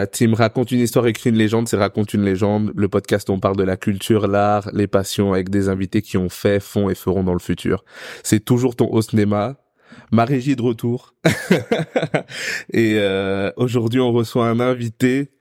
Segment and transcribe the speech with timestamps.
[0.00, 2.70] La team raconte une histoire, écrit une légende, c'est raconte une légende.
[2.76, 6.28] Le podcast, on parle de la culture, l'art, les passions avec des invités qui ont
[6.28, 7.84] fait, font et feront dans le futur.
[8.22, 9.56] C'est toujours ton host Nema.
[10.12, 11.14] Marie de retour.
[12.72, 15.32] et euh, aujourd'hui, on reçoit un invité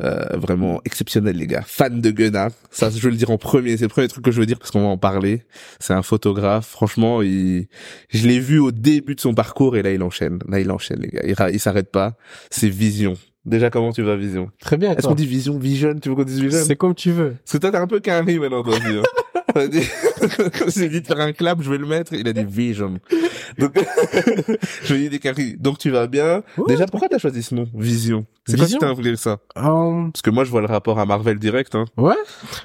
[0.00, 1.62] euh, vraiment exceptionnel, les gars.
[1.66, 2.50] Fan de Gunnar.
[2.70, 3.76] Ça, je veux le dire en premier.
[3.76, 5.42] C'est le premier truc que je veux dire parce qu'on va en parler.
[5.80, 6.68] C'est un photographe.
[6.68, 7.66] Franchement, il,
[8.10, 10.38] je l'ai vu au début de son parcours et là, il enchaîne.
[10.48, 11.48] Là, il enchaîne, les gars.
[11.50, 12.16] Il s'arrête pas.
[12.50, 13.16] C'est vision.
[13.44, 14.94] Déjà, comment tu vas, Vision Très bien.
[14.94, 17.36] Est-ce qu'on dit Vision, Vision Tu veux qu'on dise Vision C'est comme tu veux.
[17.44, 19.02] Parce que toi, t'es un peu carré maintenant, toi, Vision.
[20.68, 22.12] J'ai dit de faire un clap, je vais le mettre.
[22.12, 22.98] Il a dit Vision.
[23.58, 23.72] Donc,
[24.84, 25.56] je lui ai dit carré.
[25.58, 26.42] Donc, tu vas bien.
[26.66, 28.26] Déjà, pourquoi t'as choisi ce nom Vision.
[28.46, 30.12] C'est quoi qui t'a voulu ça um...
[30.12, 31.74] Parce que moi, je vois le rapport à Marvel direct.
[31.74, 31.84] Hein.
[31.96, 32.14] Ouais.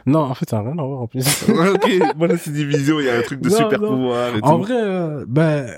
[0.05, 1.25] Non, en fait, ça n'a rien à voir en plus.
[1.49, 2.15] ok.
[2.17, 2.99] Moi, là, c'est dit Vision.
[2.99, 4.35] Il y a un truc de super pouvoir.
[4.35, 4.63] Et en tout.
[4.63, 5.69] vrai, euh, ben.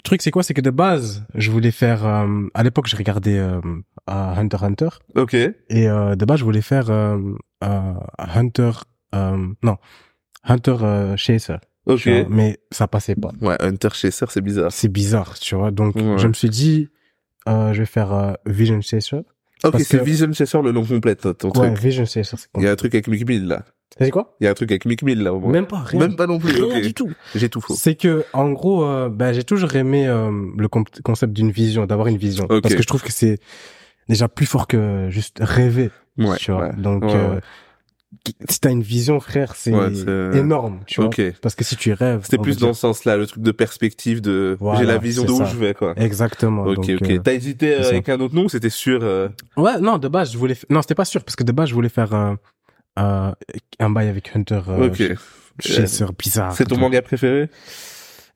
[0.00, 0.42] Le truc, c'est quoi?
[0.42, 2.06] C'est que de base, je voulais faire...
[2.06, 3.60] Euh, à l'époque, je regardais euh,
[4.06, 4.88] Hunter x Hunter.
[5.14, 5.34] Ok.
[5.34, 5.54] Et
[5.88, 7.18] euh, de base, je voulais faire euh,
[8.18, 8.70] Hunter...
[9.12, 9.76] non,
[10.44, 11.56] Hunter Chaser.
[11.84, 12.08] Ok.
[12.08, 13.30] Vois, mais ça passait pas.
[13.42, 14.72] Ouais, Hunter Chaser, c'est bizarre.
[14.72, 15.70] C'est bizarre, tu vois.
[15.70, 16.16] Donc, Ouais.
[16.18, 16.88] je me suis dit,
[17.46, 19.20] je vais faire Vision Chaser.
[19.64, 21.82] Ok, c'est que- Vision Chaser le nom complet, ton ton Ouais, truc.
[21.82, 22.36] Vision Chaser.
[22.36, 23.64] c'est Il y a un truc avec Mick Mill, là.
[23.98, 24.36] C'est quoi?
[24.40, 25.50] Il y a un truc avec Mick Mill, là, au moins.
[25.50, 26.00] Même pas, rien.
[26.00, 26.52] Même pas non plus.
[26.52, 26.82] Rien ok.
[26.82, 27.10] du tout.
[27.34, 27.74] J'ai tout faux.
[27.74, 32.06] C'est que, en gros, euh, ben, j'ai toujours aimé euh, le concept d'une vision, d'avoir
[32.06, 32.44] une vision.
[32.48, 32.62] Ok.
[32.62, 33.38] Parce que je trouve que c'est
[34.08, 35.90] déjà plus fort que juste rêver.
[36.18, 36.36] Ouais.
[36.38, 36.68] tu vois.
[36.68, 36.72] ouais.
[36.76, 37.40] Donc, Ouais, euh, ouais.
[38.48, 41.06] Si t'as une vision, frère, c'est Ouais, c'est- énorme, tu vois.
[41.06, 41.20] Ok.
[41.40, 42.20] Parce que si tu rêves...
[42.24, 45.30] C'était plus dans ce sens-là, le truc de perspective de, Voilà, j'ai la vision de
[45.30, 45.44] où ça.
[45.44, 45.94] je vais, quoi.
[45.96, 46.64] Exactement.
[46.64, 47.10] Ok, donc, ok.
[47.10, 50.08] euh, T'as hésité euh, avec un autre nom ou c'était sûr, euh, Ouais, non, de
[50.08, 50.56] base, je voulais...
[50.70, 52.38] Non, c'était pas sûr, parce que de base, je voulais faire un,
[52.96, 53.34] un,
[53.78, 54.60] un bail avec Hunter.
[54.68, 55.02] Euh, Ok.
[55.60, 56.52] Chaser bizarre.
[56.52, 57.50] C'est ton Donc, manga préféré?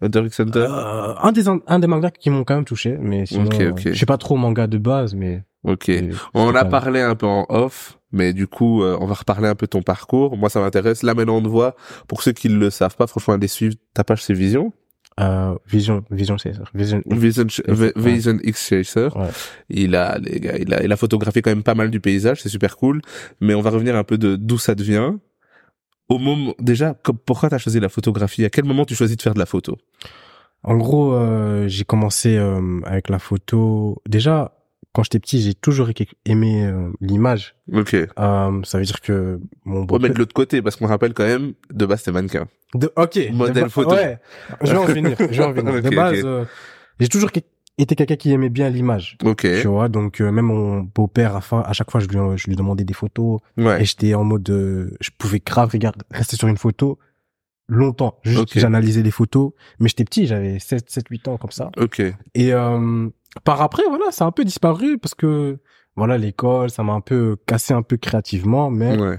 [0.02, 0.66] Hunter x Hunter?
[0.68, 3.70] euh, un des un des mangas qui m'ont quand même touché, mais sinon, Ok, euh,
[3.70, 3.80] ok.
[3.86, 5.90] je suis pas trop manga de base, mais ok.
[6.34, 9.54] On a parlé un peu en off, mais du coup, euh, on va reparler un
[9.54, 10.36] peu de ton parcours.
[10.36, 11.02] Moi, ça m'intéresse.
[11.02, 11.74] Là, maintenant, on te voit.
[12.06, 14.72] Pour ceux qui le savent pas, franchement, aller suivre ta page, c'est Vision.
[15.20, 16.62] Euh, Vision, Vision Chaser.
[16.74, 17.00] Vision.
[17.06, 17.46] Vision.
[17.94, 19.08] Vision X Chaser.
[19.14, 19.28] Ouais.
[19.68, 22.42] Il a, les gars, il a, il a photographié quand même pas mal du paysage,
[22.42, 23.00] c'est super cool.
[23.40, 25.12] Mais on va revenir un peu de d'où ça devient.
[26.08, 28.44] Au moment, déjà, comme- pourquoi t'as choisi la photographie?
[28.44, 29.78] À quel moment tu choisis de faire de la photo?
[30.64, 34.02] En gros, euh, j'ai commencé euh, avec la photo.
[34.08, 34.52] Déjà,
[34.94, 35.90] quand j'étais petit, j'ai toujours
[36.24, 37.56] aimé euh, l'image.
[37.72, 37.94] Ok.
[37.94, 38.06] Euh,
[38.62, 41.24] ça veut dire que mon On beau met de l'autre côté, parce qu'on rappelle quand
[41.24, 42.46] même, de base, t'es mannequin.
[42.74, 43.18] De, ok.
[43.32, 43.90] Modèle de photo.
[43.90, 44.20] Ouais.
[44.62, 45.16] Je vais en venir.
[45.18, 45.82] Je vais en venir.
[45.82, 46.44] De base, euh,
[47.00, 47.30] j'ai toujours
[47.76, 49.18] été quelqu'un qui aimait bien l'image.
[49.24, 49.40] Ok.
[49.40, 52.84] Tu vois, donc euh, même mon beau-père, à, chaque fois, je lui, je lui demandais
[52.84, 53.40] des photos.
[53.56, 53.82] Ouais.
[53.82, 57.00] Et j'étais en mode, je pouvais grave regarder, rester sur une photo
[57.68, 58.18] longtemps.
[58.22, 59.52] Juste, j'analysais les photos.
[59.78, 61.70] Mais j'étais petit, j'avais 7, 7, 8 ans comme ça.
[61.76, 62.00] Ok.
[62.34, 63.08] Et euh,
[63.42, 65.58] par après, voilà, ça a un peu disparu parce que,
[65.96, 68.96] voilà, l'école, ça m'a un peu cassé un peu créativement, mais...
[68.98, 69.18] Ouais.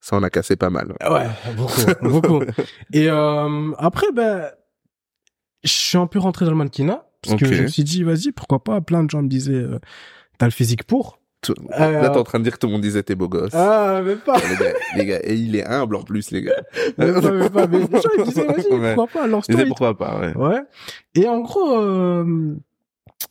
[0.00, 0.94] Ça, on a cassé pas mal.
[1.10, 2.42] Ouais, beaucoup, beaucoup.
[2.92, 4.48] Et euh, après, ben,
[5.64, 8.30] je suis un peu rentré dans le mannequinat parce que je me suis dit, vas-y,
[8.30, 8.80] pourquoi pas?
[8.80, 9.80] Plein de gens me disaient, euh,
[10.38, 11.18] t'as le physique pour?
[11.50, 13.54] Euh, Là, t'es en train de dire que tout le monde disait t'es beau gosse.
[13.54, 14.36] Ah, mais pas.
[14.36, 16.62] Les gars, les gars, et il est humble en plus, les gars.
[16.98, 17.66] mais pas, mais pas.
[17.66, 18.94] Mais les gens, ils disaient, vas-y, Ouais.
[18.94, 19.26] pourquoi pas?
[19.28, 19.54] Lance-toi.
[19.54, 20.34] disais et pourquoi pas, ouais.
[20.36, 20.62] Ouais.
[21.14, 22.54] Et en gros, euh,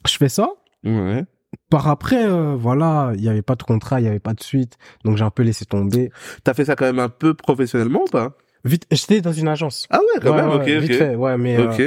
[0.07, 0.49] je fais ça.
[0.83, 1.23] Ouais.
[1.69, 4.43] Par après, euh, voilà, il y avait pas de contrat, il y avait pas de
[4.43, 6.11] suite, donc j'ai un peu laissé tomber.
[6.43, 8.37] T'as fait ça quand même un peu professionnellement ou pas?
[8.65, 9.87] Vite, j'étais dans une agence.
[9.89, 11.81] Ah ouais, quand Ouais, même, ouais, ok, vite fait, ouais, mais euh, Ok.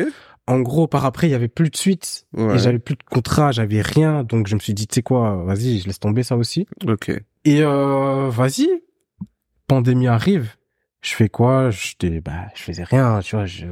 [0.47, 2.55] en gros, par après, il y avait plus de suite Ouais.
[2.55, 5.43] et j'avais plus de contrat, j'avais rien, donc je me suis dit, tu sais quoi,
[5.45, 6.67] vas-y, je laisse tomber ça aussi.
[6.87, 7.11] Ok.
[7.45, 8.69] Et euh, vas-y,
[9.67, 10.55] pandémie arrive,
[11.03, 11.71] je fais quoi?
[11.71, 13.67] J'étais, bah, je faisais rien, tu vois, je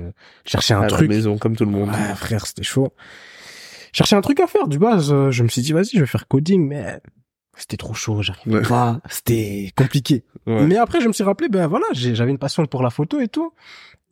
[0.44, 1.08] cherchais un à truc.
[1.08, 1.88] la maison, comme tout le monde.
[1.88, 2.92] Ouais, frère, c'était chaud.
[3.92, 6.06] Cherchais un truc à faire, du base, euh, je me suis dit, vas-y, je vais
[6.06, 7.00] faire coding, mais
[7.56, 8.62] c'était trop chaud, j'arrivais Ouais.
[8.62, 10.24] pas, c'était compliqué.
[10.46, 10.66] Ouais.
[10.66, 13.28] Mais après, je me suis rappelé, ben voilà, j'avais une passion pour la photo et
[13.28, 13.52] tout.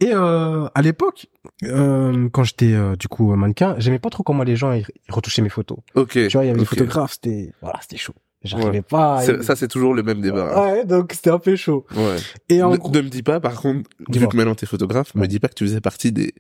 [0.01, 1.27] Et euh, à l'époque,
[1.63, 5.43] euh, quand j'étais euh, du coup mannequin, j'aimais pas trop comment les gens ils retouchaient
[5.43, 5.79] mes photos.
[5.95, 6.11] Ok.
[6.13, 8.15] Tu vois, il y avait des photographes, c'était voilà, c'était chaud.
[8.43, 8.83] J'arrivais Ouais.
[8.83, 9.19] pas.
[9.21, 10.53] à- Ça, c'est toujours le même débat.
[10.55, 10.73] hein.
[10.73, 11.87] Ouais, donc c'était un peu chaud.
[11.97, 12.17] Ouais.
[12.51, 15.15] Et en Ne, gros, ne me dis pas, par contre, vu que maintenant t'es photographe,
[15.15, 16.35] me dis pas que tu faisais partie des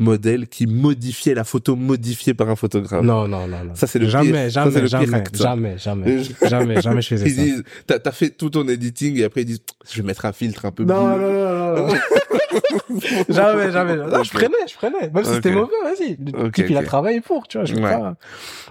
[0.00, 3.04] modèles qui modifiaient la photo modifiée par un photographe.
[3.04, 3.74] non, non, non, non.
[3.74, 4.12] Ça, c'est le pire.
[4.24, 5.44] jamais, Ça, c'est jamais, le pire jamais, acte, ça.
[5.44, 7.42] jamais, jamais, jamais, jamais je faisais Ils ça.
[7.42, 10.32] disent, t'as, t'as fait tout ton editing et après ils disent, je vais mettre un
[10.32, 11.20] filtre un peu Non, bleu.
[11.20, 11.94] non, non, non, non.
[13.28, 13.96] jamais, jamais.
[13.96, 14.32] Non, je Ok.
[14.32, 15.10] prenais, je prenais.
[15.10, 15.36] Même si Ok.
[15.36, 16.16] c'était mauvais, vas-y.
[16.16, 17.96] Le Ok, type, il a travaillé pour, tu vois, je Ouais.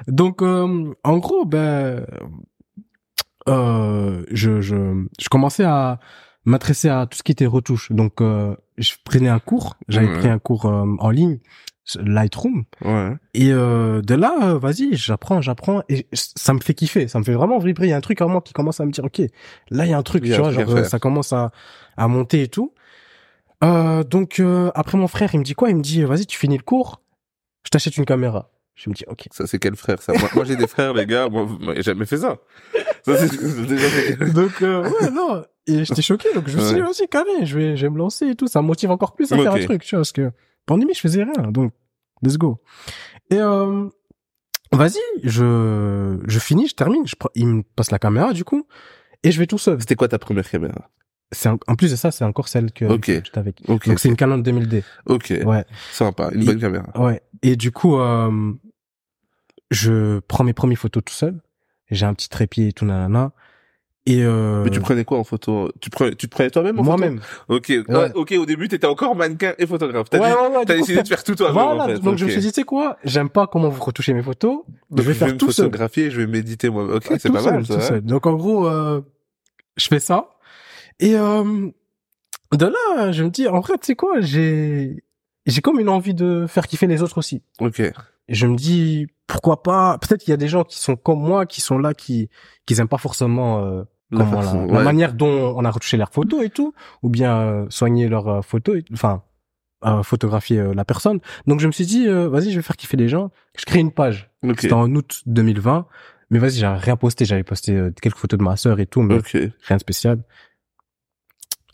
[0.07, 2.05] Donc, euh, en gros, ben,
[3.47, 4.75] euh, je, je,
[5.19, 5.99] je commençais à
[6.45, 7.91] m'intéresser à tout ce qui était retouche.
[7.91, 9.75] Donc, euh, je prenais un cours.
[9.87, 10.17] J'avais Ouais.
[10.19, 11.39] pris un cours euh, en ligne
[11.99, 12.65] Lightroom.
[12.85, 13.13] Ouais.
[13.33, 17.23] Et euh, de là, euh, vas-y, j'apprends, j'apprends, et ça me fait kiffer, ça me
[17.23, 17.87] fait vraiment vibrer.
[17.87, 19.21] Il y a un truc à moi qui commence à me dire, ok,
[19.71, 21.51] là il y a un truc, tu vois, genre euh, ça commence à
[21.97, 22.73] à monter et tout.
[23.63, 25.69] Euh, donc euh, après mon frère, il me dit quoi?
[25.69, 27.01] Il me dit, vas-y, tu finis le cours,
[27.65, 28.51] je t'achète une caméra.
[28.75, 29.25] Je me dis, ok.
[29.31, 30.13] Ça, c'est quel frère, ça?
[30.13, 31.27] Moi, moi, j'ai des frères, les gars.
[31.27, 31.45] Moi,
[31.75, 32.37] j'ai jamais fait ça.
[33.03, 34.15] Ça, c'est, déjà fait.
[34.33, 35.43] Donc euh, ouais, non,
[35.73, 37.97] et j'étais choqué, donc je me suis dit, vas-y, carré, je vais, je vais me
[37.97, 38.47] lancer et tout.
[38.47, 40.31] Ça me motive encore plus à faire un truc, tu vois, parce que
[40.65, 41.73] pandémie, je faisais rien, donc
[42.23, 42.59] let's go.
[43.31, 43.87] Et euh,
[44.71, 48.67] vas-y, je je finis, je termine, je prends, il me passe la caméra du coup,
[49.23, 49.79] et je vais tout seul.
[49.79, 50.89] C'était quoi ta première caméra?
[51.31, 53.01] C'est en, plus de ça, c'est encore celle que, Ok.
[53.05, 53.61] que j'étais avec.
[53.67, 53.87] Ok.
[53.87, 54.83] Donc c'est une Canon 2000D.
[55.05, 55.31] Ok.
[55.45, 56.31] Ouais, Sympa.
[56.33, 56.87] Une Et- bonne caméra.
[56.99, 57.21] ouais.
[57.43, 58.51] Et du coup, euh,
[59.69, 61.39] je prends mes premières photos tout seul.
[61.91, 63.31] J'ai un petit trépied et tout nanana.
[64.05, 65.71] Et euh, Mais tu prenais quoi en photo?
[65.81, 66.97] Tu prenais, tu prenais toi-même en photo?
[66.97, 67.21] moi-même.
[67.47, 67.67] Ok.
[67.87, 70.09] Ouais, ok, au début, t'étais encore mannequin et photographe.
[70.09, 71.99] T'as Ouais, dit, ouais, décidé de faire tout toi-même, Voilà, en fait.
[71.99, 74.63] donc je me suis dit, tu sais quoi, j'aime pas comment vous retouchez mes photos,
[74.89, 75.65] Donc, je vais faire me tout seul.
[75.65, 76.85] photographier, je vais méditer moi.
[76.85, 77.73] Ok, Ouais, c'est pas seul, mal, ça.
[77.75, 77.83] tout hein.
[77.83, 78.01] seul.
[78.01, 79.01] Donc en gros, euh,
[79.77, 80.29] je fais ça.
[80.99, 81.67] Et euh,
[82.53, 85.03] de là, je me dis, en vrai, tu sais quoi, j'ai
[85.45, 87.41] j'ai comme une envie de faire kiffer les autres aussi.
[87.59, 87.81] Ok.
[88.29, 89.97] Et je me dis, pourquoi pas?
[89.97, 92.29] Peut-être qu'il y a des gens qui sont comme moi, qui sont là, qui
[92.65, 94.83] qui aiment pas forcément euh, La comment, façon, la, la ouais.
[94.85, 96.73] manière dont on a retouché leurs photos et tout,
[97.03, 99.23] ou bien euh, soigner leurs euh, photos, enfin
[99.83, 101.19] euh, photographier euh, la personne.
[101.47, 103.31] Donc je me suis dit, euh, vas-y, je vais faire kiffer les gens.
[103.57, 104.29] Je crée une page.
[104.43, 104.61] Ok.
[104.61, 105.87] C'était en août 2020.
[106.31, 107.25] Mais vas-y, j'avais rien posté.
[107.25, 109.17] J'avais posté euh, quelques photos de ma sœur et tout, mais
[109.67, 110.19] rien de spécial.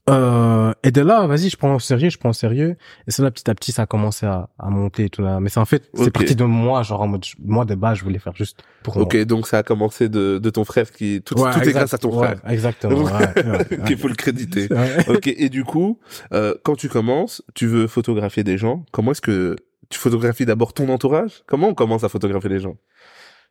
[0.07, 2.77] Euh, et de là, vas-y, je prends au sérieux, je prends au sérieux.
[3.07, 5.39] Et c'est là, petit à petit, ça a commencé à, à monter et tout là.
[5.39, 8.03] Mais c'est en fait, c'est parti de moi, genre en mode, moi de base, je
[8.03, 11.35] voulais faire juste pour Ok, donc ça a commencé de, de ton frère qui, tout,
[11.35, 11.49] moi.
[11.49, 12.41] Ouais, tout est grâce à ton Ouais, frère.
[12.51, 13.03] exactement.
[13.03, 14.69] ouais, Qu'il faut le créditer.
[15.07, 15.99] ok, et du coup,
[16.33, 18.85] euh, quand tu commences, tu veux photographier des gens.
[18.91, 19.55] Comment est-ce que
[19.89, 21.41] tu photographies d'abord ton entourage?
[21.47, 22.75] Comment on commence à photographier les gens?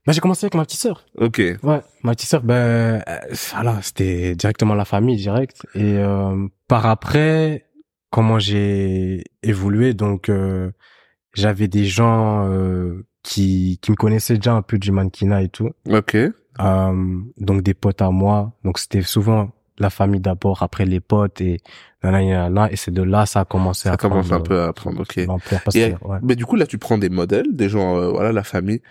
[0.07, 1.05] Bah, j'ai commencé avec ma petite sœur.
[1.19, 2.55] Ok, Ouais, ma petite sœur, ben,
[3.09, 3.19] euh,
[3.55, 5.63] voilà, c'était directement la famille, direct.
[5.75, 7.67] Et euh, par après,
[8.11, 10.71] comment j'ai évolué, donc euh,
[11.35, 15.71] j'avais des gens euh, qui qui me connaissaient déjà un peu du mannequinat et tout,
[15.91, 16.17] ok,
[16.61, 18.53] Euh, donc des potes à moi.
[18.63, 21.61] Donc c'était souvent la famille d'abord, après les potes et
[22.05, 24.67] nanana, et c'est de là ça a commencé ça à commence prendre, un peu à
[24.69, 25.01] apprendre.
[25.01, 25.19] Ok.
[25.19, 25.27] euh,
[25.75, 26.19] Et- que, ouais.
[26.23, 28.83] Mais du coup, là, tu prends des modèles, des gens, euh, voilà, la famille.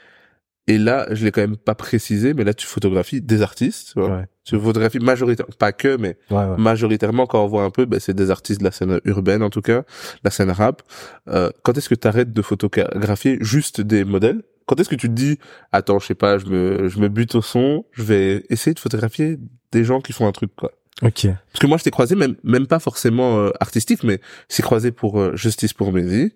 [0.67, 3.91] Et là, je l'ai quand même pas précisé, mais là, tu photographies des artistes.
[3.93, 4.17] Tu, vois.
[4.17, 6.57] Ouais, tu photographies majoritairement, pas que, mais ouais, ouais.
[6.57, 9.49] majoritairement, quand on voit un peu, ben, c'est des artistes de la scène urbaine, en
[9.49, 9.83] tout cas,
[10.23, 10.81] la scène rap.
[11.27, 14.41] Euh, quand est-ce que tu arrêtes de photographier juste des modèles?
[14.65, 15.37] Quand est-ce que tu te dis,
[15.73, 18.79] attends, je sais pas, je me, je me bute au son, je vais essayer de
[18.79, 19.37] photographier
[19.73, 20.71] des gens qui font un truc, quoi?
[21.03, 21.27] Ok.
[21.27, 24.91] Parce que moi, je t'ai croisé, même, même pas forcément euh, artistique, mais c'est croisé
[24.91, 26.33] pour euh, Justice pour Mehdi.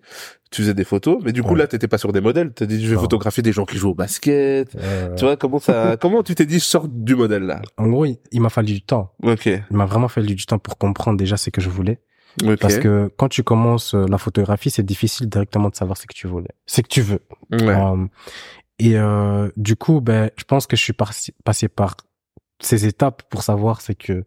[0.52, 1.60] Tu faisais des photos, mais du coup, Ouais.
[1.60, 2.52] là, t'étais pas sur des modèles.
[2.54, 3.02] T'as dit, je vais Non.
[3.02, 4.76] photographier des gens qui jouent au basket.
[4.76, 7.62] Euh, Tu vois, comment ça, comment tu t'es dit, je sors du modèle, là?
[7.78, 9.14] en gros, il, il m'a fallu du temps.
[9.24, 9.46] Ok.
[9.46, 12.00] Il m'a vraiment fallu du temps pour comprendre déjà ce que je voulais.
[12.44, 12.58] Ok.
[12.60, 16.14] Parce que quand tu commences euh, la photographie, c'est difficile directement de savoir ce que
[16.14, 17.20] tu voulais, ce que tu veux.
[17.52, 17.76] Ouais.
[18.80, 21.96] Et euh, du coup, ben, je pense que je suis passé par
[22.62, 24.24] ces étapes pour savoir ce que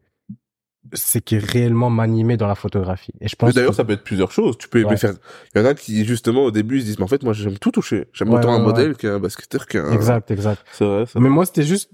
[0.92, 3.12] c'est qui réellement m'animait dans la photographie.
[3.20, 4.56] Et je pense d'ailleurs, que- ça peut être plusieurs choses.
[4.58, 4.96] Tu peux aimer Ouais.
[4.96, 5.14] faire.
[5.54, 7.32] Il y en a qui, justement, au début, ils se disent, mais en fait, moi,
[7.32, 8.08] j'aime tout toucher.
[8.12, 9.90] J'aime Ouais, autant un modèle qu'un basketteur qu'un.
[9.92, 10.62] exact, exact.
[10.72, 11.04] C'est vrai.
[11.16, 11.90] Mais moi, c'était juste,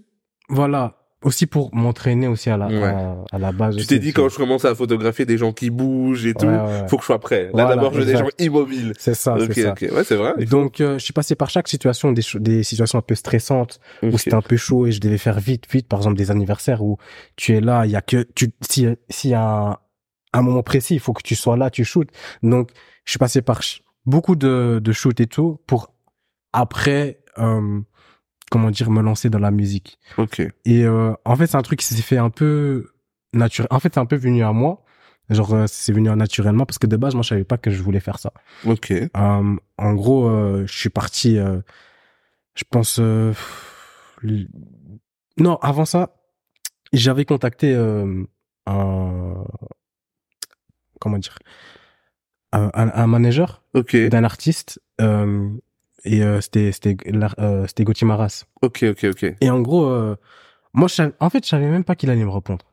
[0.48, 2.83] voilà, aussi pour m'entraîner aussi à la Ouais.
[2.85, 3.77] à, à la base.
[3.77, 6.53] Tu t'es dit, quand je commence à photographier des gens qui bougent et tout, Ouais,
[6.58, 6.89] ouais.
[6.89, 7.44] faut que je sois prêt.
[7.44, 8.93] Là, Voilà, d'abord, je veux des gens immobiles.
[8.99, 9.70] C'est ça, ok, c'est ça.
[9.73, 9.87] ok.
[9.93, 10.35] Ouais, c'est vrai.
[10.39, 13.81] Et donc, euh, je suis passé par chaque situation, des, des situations un peu stressantes,
[14.03, 16.82] où c'était un peu chaud et je devais faire vite, vite, par exemple des anniversaires
[16.82, 16.99] où
[17.37, 19.77] tu es là, il y a que tu si s'il y a un,
[20.35, 22.11] un moment précis, il faut que tu sois là, tu shootes.
[22.43, 22.70] Donc,
[23.05, 23.63] je suis passé par
[24.05, 25.93] beaucoup de de shoot et tout pour
[26.53, 27.81] après euh,
[28.50, 29.98] comment dire me lancer dans la musique.
[30.19, 30.41] Ok.
[30.65, 32.91] Et euh, en fait, c'est un truc qui s'est fait un peu
[33.32, 33.69] naturel.
[33.70, 34.84] En fait, c'est un peu venu à moi.
[35.29, 37.82] Genre, euh, c'est venu naturellement parce que de base, moi, je savais pas que je
[37.82, 38.32] voulais faire ça.
[38.65, 38.93] Ok.
[38.93, 39.08] Euh,
[39.79, 41.60] en gros, euh, je suis parti, euh,
[42.55, 42.98] je pense...
[43.00, 43.32] euh,
[45.36, 46.15] non, avant ça,
[46.93, 48.24] j'avais contacté euh,
[48.67, 49.44] un...
[51.00, 51.36] Comment dire
[52.53, 53.94] un, un, manager Ok.
[53.96, 55.50] d'un artiste euh,
[56.06, 56.96] et euh, c'était c'était
[57.39, 58.44] euh, c'était Gauthier Maras.
[58.63, 59.34] Ok, ok, ok.
[59.41, 60.17] Et en gros, euh,
[60.72, 62.65] moi, je en fait, je savais même pas qu'il allait me répondre.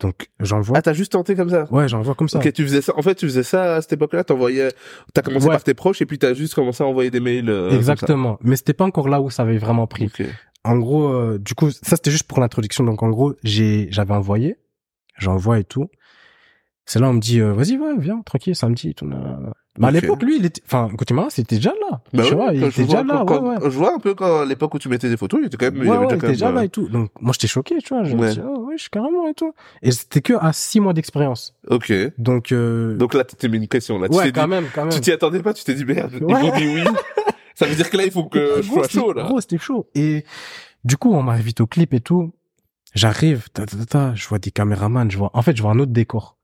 [0.00, 0.76] Donc, j'envoie.
[0.76, 1.64] Ah, t'as juste tenté comme ça?
[1.72, 2.38] Ouais, j'envoie comme ça.
[2.38, 2.92] Ok, tu faisais ça.
[2.98, 4.24] En fait, tu faisais ça à cette époque-là.
[4.24, 4.68] T'envoyais,
[5.14, 5.52] t'as commencé Ouais.
[5.54, 7.48] par tes proches et puis t'as juste commencé à envoyer des mails.
[7.48, 7.70] euh.
[7.70, 8.38] Exactement.
[8.42, 10.06] Mais c'était pas encore là où ça avait vraiment pris.
[10.06, 10.22] Ok.
[10.64, 12.84] en gros, euh, du coup, ça c'était juste pour l'introduction.
[12.84, 14.56] Donc en gros, j'ai, j'avais envoyé,
[15.16, 15.88] j'envoie et tout.
[16.88, 18.94] C'est là, on me dit, euh, vas-y, ouais, viens, tranquille, samedi.
[18.94, 19.10] Tout.
[19.78, 22.00] Mais à l'époque, lui, il était, enfin, Gauthier c'était déjà là.
[22.14, 23.56] Bah tu ouais, vois, il quand était déjà là, peu ouais, quand- ouais.
[23.70, 25.66] Je vois un peu quand à l'époque où tu mettais des photos, il était quand
[25.72, 26.88] même, il Ouais, avait ouais, déjà il quand était déjà là euh, et tout.
[26.88, 28.04] Donc, moi, j'étais choqué, tu vois.
[28.04, 29.52] Je me dis, oh, ouais, je suis carrément et tout.
[29.82, 31.54] Et c'était que à six mois d'expérience.
[31.68, 31.92] Ok.
[32.18, 34.08] Donc, euh, Donc là, tu t'es mis une pression, là.
[34.08, 34.92] Tu ouais, quand dit- même, quand même.
[34.94, 36.84] tu t'y attendais pas, tu t'es dit merde, ils m'ont dit oui.
[37.56, 39.24] Ça veut dire que là, il faut que je sois chaud, là.
[39.24, 39.88] Gros, c'était chaud.
[39.96, 40.24] Et
[40.84, 42.32] du coup, on m'invite au clip et tout.
[42.94, 45.78] J'arrive, ta, ta, ta, je vois des caméramans, je vois, en fait, je vois un
[45.80, 46.35] autre décor.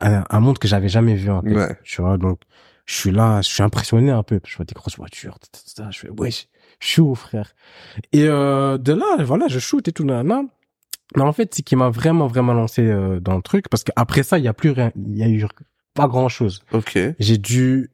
[0.00, 1.54] Un, un monde que j'avais jamais vu, en fait.
[1.54, 1.76] Ouais.
[1.84, 2.40] Tu vois, donc,
[2.86, 4.40] je suis là, je suis impressionné un peu.
[4.44, 6.48] Je vois des grosses voitures, ta, ta, ta, ta, je fais, wesh,
[6.80, 7.54] chaud, frère?
[8.12, 10.42] Et, euh, de là, voilà, je shoot et tout, nanana.
[11.14, 14.22] Mais en fait, ce qui m'a vraiment, vraiment lancé euh, dans le truc, parce qu'après
[14.22, 15.44] ça, il y a plus rien, il y a eu
[15.94, 16.62] pas grand chose.
[16.72, 16.98] Ok.
[17.18, 17.90] J'ai dû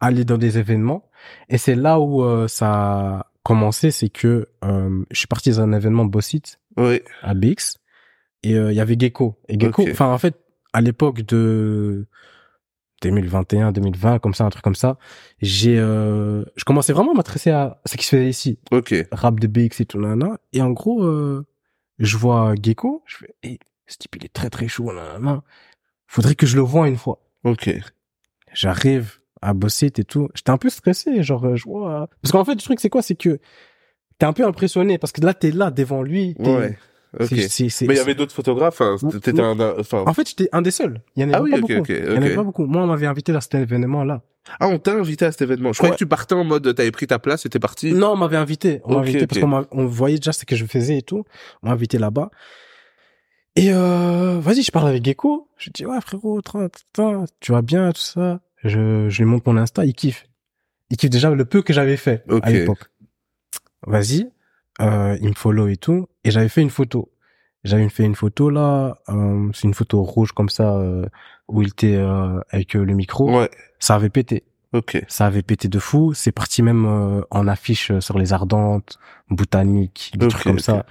[0.00, 1.04] aller dans des événements
[1.48, 5.60] et c'est là où euh, ça a commencé, c'est que euh, je suis parti dans
[5.62, 7.00] un événement Bossit Oui.
[7.22, 7.76] à BX
[8.42, 9.36] et euh, il y avait Gecko.
[9.48, 10.38] Et Gecko, enfin en fait,
[10.72, 12.06] à l'époque de
[13.02, 14.98] 2021, 2020, comme ça, un truc comme ça,
[15.40, 18.94] j'ai, euh, je commençais vraiment à m'intéresser à ce qui se faisait ici, Ok.
[19.10, 20.38] rap de BX et tout, nanana.
[20.52, 21.46] Et en gros, euh,
[21.98, 25.42] je vois Gecko, je fais, hey, ce type il est très très chaud, nanana.
[26.06, 27.22] Faudrait que je le voie une fois.
[27.44, 27.70] Ok.
[28.52, 30.28] J'arrive à bosser et tout.
[30.34, 32.08] J'étais un peu stressé, genre, euh, je vois.
[32.20, 33.00] Parce qu'en fait, le truc, c'est quoi?
[33.00, 33.38] C'est que
[34.18, 36.34] t'es un peu impressionné parce que là, t'es là devant lui.
[36.34, 36.78] t'es- Ouais.
[37.18, 38.96] Mais il y avait d'autres photographes, hein.
[39.02, 40.04] Un, enfin.
[40.06, 41.00] En fait, j'étais un des seuls.
[41.16, 41.72] Il y en avait Ah oui, pas beaucoup.
[41.74, 42.36] ok, Il y en avait ok.
[42.36, 42.66] pas beaucoup.
[42.66, 44.22] Moi, on m'avait invité à cet événement-là.
[44.58, 45.72] Ah, on t'a invité à cet événement.
[45.72, 47.92] Je croyais que tu partais en mode, t'avais pris ta place et t'es parti.
[47.92, 48.80] Non, on m'avait invité.
[48.84, 51.24] On m'avait invité parce qu'on on voyait déjà ce que je faisais et tout.
[51.62, 52.30] On m'a invité là-bas.
[53.56, 55.48] Et euh, vas-y, je parle avec Gecko.
[55.58, 56.40] Je dis, ouais, frérot,
[57.40, 58.40] tu vas bien, tout ça.
[58.62, 60.26] Je, je lui montre mon Insta, il kiffe.
[60.90, 62.84] Il kiffe déjà le peu que j'avais fait à l'époque.
[63.86, 64.30] Vas-y,
[64.80, 66.06] euh, il me follow et tout.
[66.24, 67.10] Et j'avais fait une photo.
[67.64, 71.04] J'avais fait une photo là, euh, c'est une photo rouge comme ça, euh,
[71.48, 73.30] où il était euh, avec euh, le micro.
[73.38, 73.50] Ouais.
[73.78, 75.02] Ça avait pété Ok.
[75.08, 76.14] ça avait pété de fou.
[76.14, 78.98] C'est parti même euh, en affiche euh, sur les Ardentes,
[79.28, 80.86] Botanique, des trucs comme ça.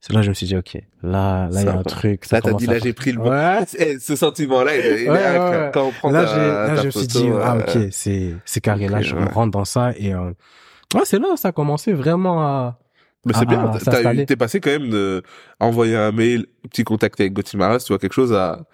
[0.00, 2.26] C'est là que je me suis dit, ok, là, là, il y a un truc.
[2.26, 3.64] ça Là, t'as dit, là, j'ai pris le Ouais.
[3.78, 5.70] Eh, ce sentiment-là, il est, il est Ouais, ouais.
[5.72, 8.60] Quand on prend Là, ta, là, ta je me suis dit, ah, ok, c'est, c'est
[8.60, 8.88] carré.
[8.88, 10.30] Là, je rentre dans ça et, euh,
[10.94, 12.78] ouais, c'est là, ça a commencé vraiment à,
[13.24, 14.26] Mais c'est à- bien, s'installer.
[14.26, 15.22] t'es passé quand même de
[15.60, 18.64] envoyer un mail, petit contact avec Gauthier Maras, tu vois, quelque chose à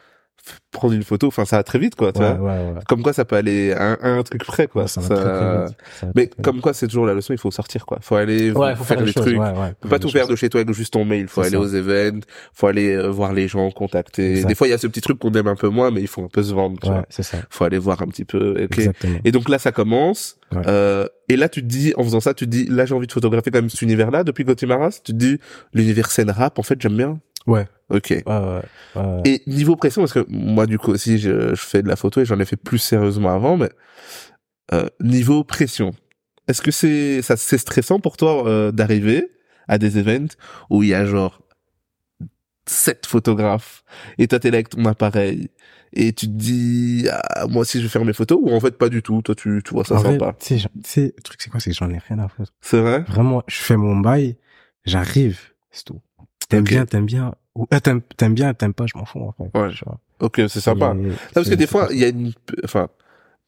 [0.72, 2.46] prendre une photo, enfin, ça va très vite, quoi, tu ouais, vois.
[2.54, 2.80] ouais, ouais.
[2.88, 4.86] Comme quoi, ça peut aller à un, à un truc près, quoi.
[4.86, 5.76] Ça Ça- très, très vite.
[6.00, 7.98] Ça Mais très, comme quoi, c'est toujours la leçon, il faut sortir, quoi.
[8.00, 9.36] Faut aller faut faire, faire, des choses, trucs.
[9.82, 11.26] Faut pas tout faire de chez toi avec juste ton mail.
[11.28, 11.60] Faut aller ça.
[11.60, 12.20] aux événements,
[12.54, 14.30] faut aller euh, voir les gens, contacter.
[14.30, 14.48] Exact.
[14.48, 16.08] Des fois, il y a ce petit truc qu'on aime un peu moins, mais il
[16.08, 17.04] faut un peu se vendre, tu Ouais, vois.
[17.10, 17.38] ça.
[17.50, 18.52] Faut aller voir un petit peu.
[18.52, 18.78] ok.
[18.78, 19.18] Exactement.
[19.24, 20.36] Et donc là, ça commence.
[20.52, 20.62] Ouais.
[20.66, 23.06] Euh, et là, tu te dis, en faisant ça, tu te dis, là, j'ai envie
[23.06, 25.00] de photographier quand même cet univers-là depuis Gauthier Maras.
[25.04, 25.38] Tu te dis,
[25.74, 27.18] l'univers scène rap, en fait, j'aime bien.
[27.50, 27.66] Ouais.
[27.88, 28.10] Ok.
[28.10, 28.62] Ouais, ouais,
[28.96, 29.22] ouais.
[29.24, 32.20] Et niveau pression, parce que moi, du coup, aussi, je, je fais de la photo
[32.20, 33.70] et j'en ai fait plus sérieusement avant, mais
[34.72, 35.90] euh, niveau pression,
[36.46, 39.30] est-ce que c'est ça c'est stressant pour toi euh, d'arriver
[39.66, 40.34] à des events
[40.68, 41.42] où il y a genre
[42.66, 43.82] sept photographes
[44.18, 45.48] et toi t'es là avec ton appareil
[45.92, 48.78] et tu te dis ah, moi aussi je vais faire mes photos ou en fait
[48.78, 49.22] pas du tout?
[49.22, 51.58] Toi tu tu vois ça en sympa tu sais, le truc, c'est quoi?
[51.58, 52.52] C'est que j'en ai rien à foutre.
[52.60, 53.04] c'est vrai?
[53.08, 54.36] Vraiment, je fais mon bail,
[54.84, 55.40] j'arrive,
[55.72, 56.00] c'est tout.
[56.48, 59.32] T'aimes bien, t'aimes bien, ou euh, t'aimes, t'aimes bien, t'aimes pas, je m'en fous, en
[59.32, 59.58] fait.
[59.58, 59.70] Ouais.
[59.70, 59.98] Tu vois.
[60.20, 62.32] ok c'est sympa Non, parce que des fois il y a une
[62.64, 62.88] enfin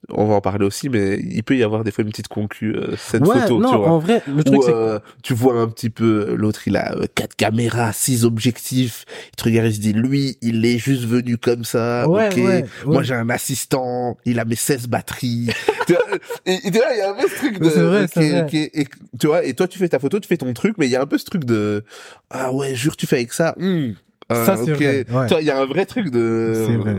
[0.08, 2.74] on va en parler aussi mais il peut y avoir des fois une petite concu
[2.74, 3.88] euh, cette ouais, photo non, tu vois.
[3.88, 7.36] en vrai, le truc, euh, tu vois un petit peu l'autre il a euh, quatre
[7.36, 9.04] caméras six objectifs.
[9.32, 12.36] Il te regarde il se dit lui il est juste venu comme ça ouais, ok.
[12.36, 15.50] ouais, moi j'ai un assistant il a mes 16 batteries.
[15.86, 16.04] Tu vois,
[16.46, 18.06] et, et tu vois il y a un peu ce truc de C'est vrai,
[18.52, 18.86] et,
[19.18, 20.96] tu vois et toi tu fais ta photo tu fais ton truc mais il y
[20.96, 21.84] a un peu ce truc de
[22.30, 23.92] ah ouais jure tu fais avec ça Hmm.
[24.32, 24.76] Ah, Ça, c'est ok.
[24.78, 25.26] vrai, ouais.
[25.40, 26.96] Il y a un vrai truc de C'est vrai.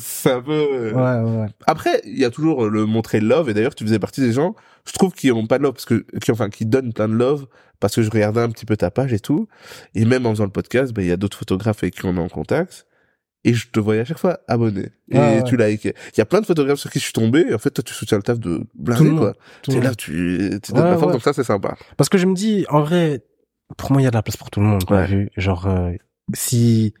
[0.00, 1.46] c'est un peu ouais, ouais.
[1.66, 4.54] après, il y a toujours le montrer love, et d'ailleurs, tu faisais partie des gens,
[4.86, 7.14] je trouve, qui ont pas de love, parce que, qui, enfin, qui donnent plein de
[7.14, 7.46] love,
[7.80, 9.48] parce que je regardais un petit peu ta page et tout,
[9.94, 12.16] et même en faisant le podcast, ben, il y a d'autres photographes avec qui on
[12.16, 12.86] est en contact,
[13.44, 15.84] et je te voyais à chaque fois abonné, et tu likes.
[15.84, 17.84] Il y a plein de photographes sur qui je suis tombé, et en fait, toi,
[17.84, 19.34] tu soutiens le taf de blindé, quoi.
[19.62, 21.76] Tout Tu le es là, tu, tu donnes la force, donc ça, c'est sympa.
[21.96, 23.22] Parce que je me dis, en vrai,
[23.76, 25.06] pour moi, il y a de la place pour tout le monde, Ouais.
[25.06, 25.30] vu.
[25.36, 25.92] Genre, euh,
[26.34, 26.94] si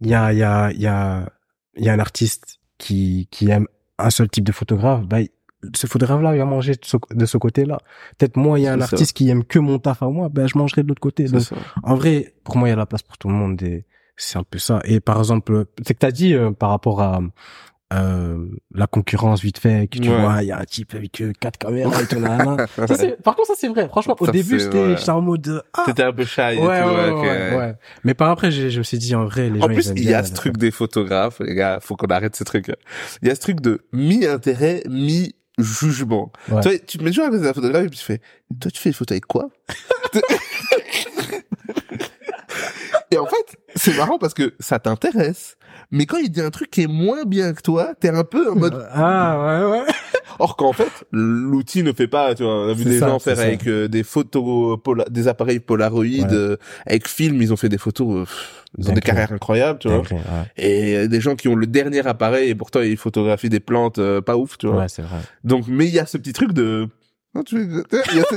[0.00, 1.32] il y a, y a, y a,
[1.76, 3.66] y a un artiste qui, qui aime
[3.98, 5.18] un seul type de photographe, bah,
[5.74, 7.78] ce photographe-là, il va manger de ce, de ce côté-là.
[8.18, 8.84] Peut-être moi, il y a un ça.
[8.84, 11.24] artiste qui aime que mon taf à moi, ben, je mangerai de l'autre côté.
[11.24, 11.42] Donc,
[11.84, 14.38] en vrai, pour moi, il y a la place pour tout le monde et c'est
[14.38, 14.80] un peu ça.
[14.84, 17.20] Et par exemple, c'est que t'as dit euh, par rapport à,
[17.92, 20.20] euh, la concurrence vite fait, que tu Ouais.
[20.20, 22.20] vois, il y a un type avec euh, quatre caméras et tout.
[22.88, 23.88] Ça, c'est- Par contre, ça c'est vrai.
[23.88, 24.96] Franchement, au Ça, début, c'était ouais.
[24.96, 25.82] j'étais en mode euh, ah.
[25.86, 27.22] T'étais un peu shy Ouais, et tout, ouais, ouais, ok.
[27.22, 27.74] ouais, ouais.
[28.04, 29.90] Mais par après, j'ai- je me suis dit en vrai, les gens En plus, ils
[29.90, 32.72] aiment il y a ce truc des photographes, les gars, faut qu'on arrête ce truc.
[33.22, 36.32] Il y a ce truc de mi-intérêt, mi-jugement.
[36.50, 36.60] Ouais.
[36.62, 38.20] Toi, tu te mets toujours avec un photographe et puis tu fais,
[38.60, 39.48] toi, tu fais des photos avec quoi?
[43.10, 45.56] et en fait, c'est marrant parce que ça t'intéresse.
[45.92, 48.50] Mais quand il dit un truc qui est moins bien que toi, t'es un peu
[48.50, 49.86] en mode, Ah ouais ouais.
[50.38, 53.18] or qu'en fait, l'outil ne fait pas, tu vois, on a vu des ça, gens
[53.18, 53.42] faire ça.
[53.42, 56.24] avec euh, des photos, pola- des appareils Polaroid, Ouais.
[56.32, 56.56] euh,
[56.86, 59.88] avec film, ils ont fait des photos, euh, pff, ils ont des carrières incroyables, tu
[59.88, 59.98] vois.
[59.98, 60.16] Ouais.
[60.56, 63.98] Et euh, des gens qui ont le dernier appareil et pourtant ils photographient des plantes
[63.98, 64.76] euh, pas ouf, tu vois.
[64.78, 65.18] Ouais, c'est vrai.
[65.44, 66.88] Donc, mais il y a ce petit truc de...
[67.34, 68.36] Non, tu veux- il y a ce-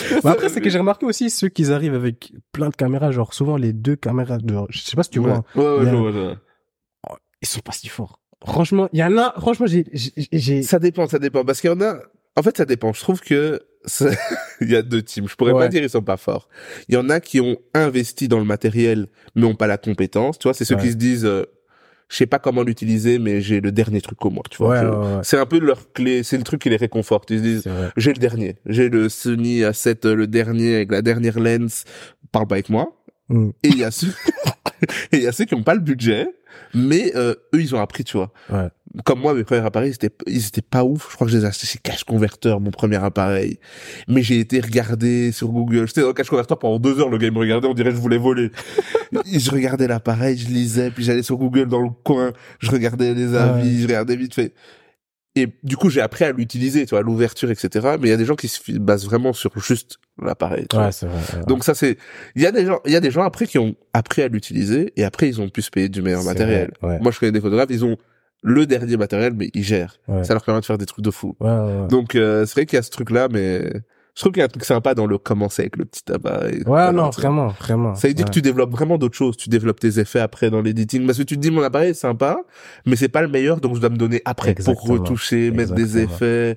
[0.24, 3.34] Mais après, c'est que j'ai remarqué aussi ceux qui arrivent avec plein de caméras, genre
[3.34, 4.54] souvent les deux caméras, de...
[4.70, 6.36] je sais pas si tu vois, Ouais, ouais, ouais, a- vois, je vois.
[7.42, 8.20] ils sont pas si forts.
[8.44, 11.44] Franchement, il y en a, franchement, j'ai, Ça dépend, ça dépend.
[11.44, 11.98] Parce qu'il y en a...
[12.38, 12.92] En fait, ça dépend.
[12.92, 13.60] Je trouve que
[14.60, 15.26] il y a deux teams.
[15.26, 15.68] Je pourrais pas Ouais.
[15.70, 16.48] dire ils sont pas forts.
[16.88, 20.38] Il y en a qui ont investi dans le matériel, mais ont pas la compétence.
[20.38, 20.82] Tu vois, c'est ceux Ouais.
[20.82, 21.44] qui se disent, euh,
[22.08, 24.42] je sais pas comment l'utiliser, mais j'ai le dernier truc au moins.
[24.50, 24.68] Tu vois.
[24.70, 25.20] ouais, Je- ouais, ouais.
[25.22, 26.22] C'est un peu leur clé.
[26.22, 27.30] C'est le truc qui les réconforte.
[27.30, 27.68] Ils se disent.
[27.96, 28.56] J'ai le dernier.
[28.66, 31.84] J'ai le Sony A7, euh, le dernier avec la dernière lens.
[32.32, 32.96] Parle pas avec moi.
[33.28, 33.48] Mm.
[33.64, 34.08] Et il y a ceux,
[35.12, 36.28] et il y a ceux qui ont pas le budget,
[36.74, 38.32] mais euh, eux ils ont appris, tu vois.
[39.04, 41.08] Comme moi, mes premiers appareils, ils étaient, ils étaient pas ouf.
[41.10, 43.58] Je crois que je les ai achetés chez Cash Converter, mon premier appareil.
[44.08, 45.86] Mais j'ai été regardé sur Google.
[45.86, 47.10] J'étais dans Cash Converter pendant deux heures.
[47.10, 48.50] Le gars il me regardait, on dirait que je voulais voler.
[49.32, 53.34] Je regardais l'appareil, je lisais, puis j'allais sur Google dans le coin, je regardais les
[53.34, 54.52] avis, je regardais vite fait.
[55.36, 57.96] Et du coup, j'ai appris à l'utiliser, tu vois, l'ouverture, etc.
[58.00, 60.66] Mais il y a des gens qui se basent vraiment sur juste l'appareil.
[60.74, 61.18] Ouais, c'est vrai.
[61.38, 61.44] ouais.
[61.46, 61.98] Donc ça c'est,
[62.34, 64.28] il y a des gens, il y a des gens après qui ont appris à
[64.28, 66.72] l'utiliser et après ils ont pu se payer du meilleur matériel.
[66.80, 67.00] vrai, ouais.
[67.00, 67.96] Moi je connais des photographes, ils ont
[68.42, 69.98] le dernier matériel mais ils gèrent.
[70.08, 70.24] Ouais.
[70.24, 71.36] Ça leur permet de faire des trucs de fou.
[71.40, 71.88] Ouais, ouais, ouais.
[71.88, 73.72] Donc euh, c'est vrai qu'il y a ce truc là, mais
[74.16, 76.48] je trouve qu'il y a un truc sympa dans le commencer avec le petit tabac.
[76.48, 77.94] et- Ouais, non, vraiment, vraiment.
[77.94, 78.30] Ça veut dire ouais.
[78.30, 79.36] que tu développes vraiment d'autres choses.
[79.36, 81.04] Tu développes tes effets après dans l'editing.
[81.04, 82.38] Parce que tu te dis, mon appareil est sympa,
[82.86, 84.94] mais c'est pas le meilleur, donc je dois me donner après pour Exactement.
[84.94, 86.56] retoucher, mettre des effets.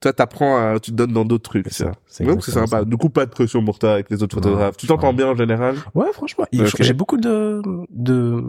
[0.00, 1.66] Toi, t'apprends à, tu te donnes dans d'autres trucs.
[1.70, 2.24] C'est ça.
[2.24, 2.80] Donc c'est sympa.
[2.80, 2.84] ça.
[2.84, 4.76] Du coup, pas de pression pour toi avec les autres photographes.
[4.76, 5.14] Tu t'entends ouais.
[5.14, 5.76] bien en général?
[5.94, 8.44] Ouais, franchement, j'ai beaucoup de de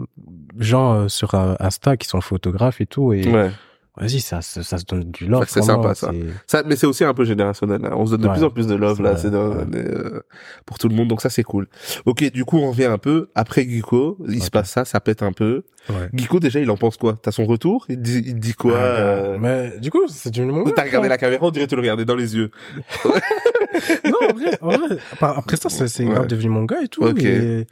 [0.58, 3.50] gens euh, sur euh, Insta qui sont photographes et tout, et Ouais.
[3.96, 5.44] Vas-y, ça, se- ça se donne du love.
[5.48, 6.10] C'est sympa, ça.
[6.46, 7.80] Ça, mais c'est aussi un peu générationnel.
[7.82, 7.90] là.
[7.96, 8.34] On se donne de Ouais.
[8.34, 9.16] plus en plus de love là.
[9.16, 10.20] C'est euh,
[10.66, 11.08] pour tout le monde.
[11.08, 11.68] Donc ça, c'est cool.
[12.06, 14.18] Ok, du coup, on revient un peu après Geeko.
[14.28, 15.64] Il se passe ça, ça pète un peu.
[15.88, 16.08] Ouais.
[16.14, 17.18] Geeko, déjà, il en pense quoi?
[17.20, 17.86] T'as son retour?
[17.88, 20.64] Il dit, il dit quoi Ah, euh, Mais du coup, c'est du moment.
[20.74, 22.50] T'as regardé la caméra, on dirait que tu le regardais dans les yeux.
[24.04, 26.10] non, en vrai, en vrai, après- ça, c'est Ouais.
[26.14, 27.02] grave devenu mon gars et tout.
[27.04, 27.22] Ok.
[27.22, 27.66] et-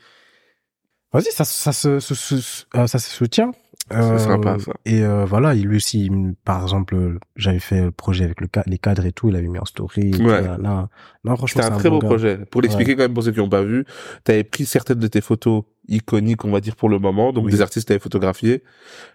[1.12, 3.52] Vas-y, ça, ça se, se- se- euh, ça se soutient.
[3.91, 4.73] C'est sympa, ça.
[4.85, 6.11] Et euh, voilà, il lui aussi,
[6.45, 9.49] par exemple, euh, j'avais fait le projet avec le les cadres et tout, il avait
[9.49, 10.12] mis en story.
[10.23, 10.43] Ouais.
[10.43, 10.88] là.
[11.25, 12.07] Non, franchement, C'était un très beau gars.
[12.09, 12.37] projet.
[12.51, 13.87] Pour l'expliquer quand même pour ceux qui n'ont pas vu,
[14.25, 17.51] t'avais pris certaines de tes photos iconiques, on va dire pour le moment, donc Oui.
[17.53, 18.62] des artistes t'avais photographié,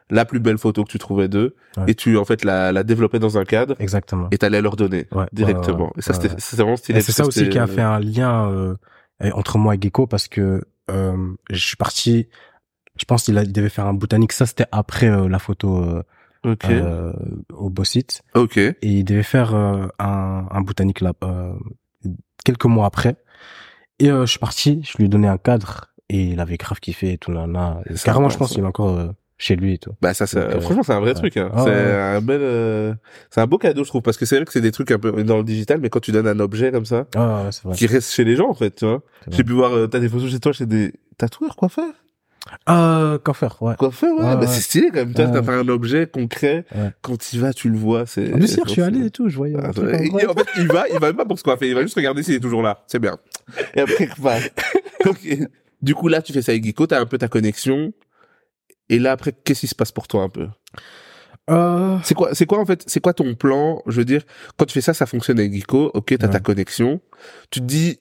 [0.10, 1.84] la plus belle photo que tu trouvais d'eux, Ouais.
[1.90, 4.28] et tu en fait la, la développais dans un cadre Exactement.
[4.32, 5.94] et t'allais leur donner Ouais, directement.
[6.00, 6.98] et ça c'était vraiment stylé.
[6.98, 8.76] Et c'est ça aussi qui a fait un lien euh,
[9.34, 11.16] entre moi et Gecko parce que euh,
[11.52, 12.28] je suis parti.
[13.00, 14.32] Je pense qu'il devait faire un botanique.
[14.34, 16.04] Ça, c'était après euh, la photo euh,
[16.46, 16.66] Ok.
[16.66, 17.12] euh,
[17.54, 18.22] au Bossit.
[18.36, 18.58] Ok.
[18.58, 21.54] Et il devait faire euh, un, un botanique là euh,
[22.46, 23.16] quelques mois après.
[24.00, 24.82] Et euh, je suis parti.
[24.84, 27.32] Je lui ai donné un cadre et il avait grave kiffé et tout.
[27.32, 27.82] Là, là.
[27.90, 28.56] Et Carrément, je pense ça.
[28.56, 29.92] qu'il est encore chez lui et tout.
[30.02, 31.16] Bah ça, c'est Donc, franchement c'est un vrai ouais.
[31.16, 31.36] truc.
[31.38, 31.50] Hein.
[31.54, 31.92] Ah, c'est ouais.
[32.18, 32.94] un bel, euh,
[33.30, 35.00] c'est un beau cadeau je trouve parce que c'est vrai que c'est des trucs un
[35.00, 37.64] peu dans le digital, mais quand tu donnes un objet comme ça, Ah, ouais, c'est
[37.64, 37.76] vrai.
[37.76, 39.02] qui reste chez les gens en fait, tu vois.
[39.30, 41.94] J'ai pu voir, euh, t'as des photos chez toi chez des tatoueurs, coiffeurs.
[42.70, 43.76] Euh, faire, ouais.
[43.76, 44.48] Coiffeur, ouais, Ouais, bah ouais.
[44.48, 45.10] c'est stylé quand même.
[45.10, 45.14] Ouais.
[45.14, 46.66] t'as fait un objet concret.
[46.76, 46.92] Ouais.
[47.02, 48.06] Quand tu vas, tu le vois.
[48.06, 48.34] C'est.
[48.34, 49.28] En c'est je suis allé et tout.
[49.30, 50.26] Je voyais Ah, ouais.
[50.28, 51.68] en fait, il va, il va même pas pour se coiffer.
[51.70, 52.84] Il va juste regarder s'il est toujours là.
[52.88, 53.18] C'est bien.
[53.76, 54.44] Et après, il repart.
[55.06, 55.38] Ok.
[55.82, 57.92] Du coup, là, tu fais ça avec Geeko, t'as un peu ta connexion.
[58.90, 60.48] Et là, après, qu'est-ce qui se passe pour toi un peu?
[61.50, 63.82] Euh, C'est quoi, c'est quoi en fait, c'est quoi ton plan?
[63.88, 64.22] Je veux dire,
[64.58, 65.92] quand tu fais ça, ça fonctionne avec Geeko.
[65.94, 66.42] Ok, t'as ta Ouais.
[66.42, 67.02] connexion.
[67.50, 68.00] Tu te dis,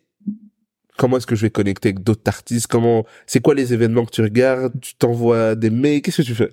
[1.02, 2.68] comment est-ce que je vais connecter avec d'autres artistes?
[2.68, 4.80] Comment C'est quoi les événements que tu regardes?
[4.80, 6.00] Tu t'envoies des mails?
[6.00, 6.50] Qu'est-ce que tu fais?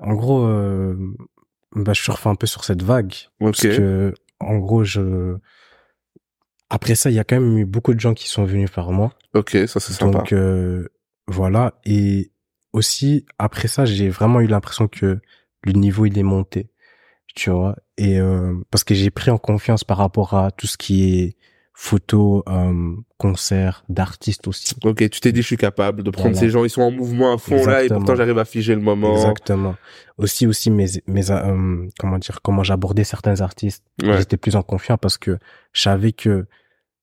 [0.00, 0.96] En gros, euh,
[1.76, 3.14] bah, je surfe un peu sur cette vague.
[3.38, 3.52] Ok.
[3.52, 5.36] Parce que, en gros, je...
[6.68, 8.90] Après ça, il y a quand même eu beaucoup de gens qui sont venus par
[8.90, 9.12] moi.
[9.34, 10.18] Ok, ça c'est sympa.
[10.18, 10.88] Donc, euh,
[11.28, 11.78] voilà.
[11.84, 12.32] Et
[12.72, 15.20] aussi, après ça, j'ai vraiment eu l'impression que
[15.62, 16.70] le niveau, il est monté.
[17.36, 17.76] Tu vois?
[17.98, 21.36] Et euh, parce que j'ai pris en confiance par rapport à tout ce qui est
[21.74, 24.74] photos, euh, concerts d'artistes aussi.
[24.84, 26.40] Ok, tu t'es dit je suis capable de prendre Voilà.
[26.40, 28.80] ces gens, ils sont en mouvement à fond là et pourtant j'arrive à figer le
[28.82, 29.14] moment.
[29.16, 29.74] Exactement.
[30.18, 33.84] Aussi, aussi mes, mes, euh, comment dire, comment j'abordais certains artistes.
[34.02, 34.18] Ouais.
[34.18, 35.38] J'étais plus en confiance parce que
[35.72, 36.46] je savais que,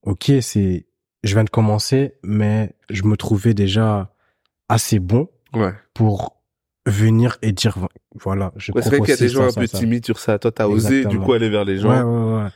[0.03, 0.85] ok, c'est,
[1.23, 4.13] je viens de commencer, mais je me trouvais déjà
[4.69, 5.73] assez bon Ouais.
[5.95, 6.37] pour
[6.85, 7.75] venir et dire,
[8.15, 10.37] voilà, je Ouais, c'est vrai qu'il y a des gens un peu timides sur ça.
[10.39, 11.89] Toi, t'as osé du coup aller vers les gens.
[11.89, 12.49] Ouais, ouais, ouais.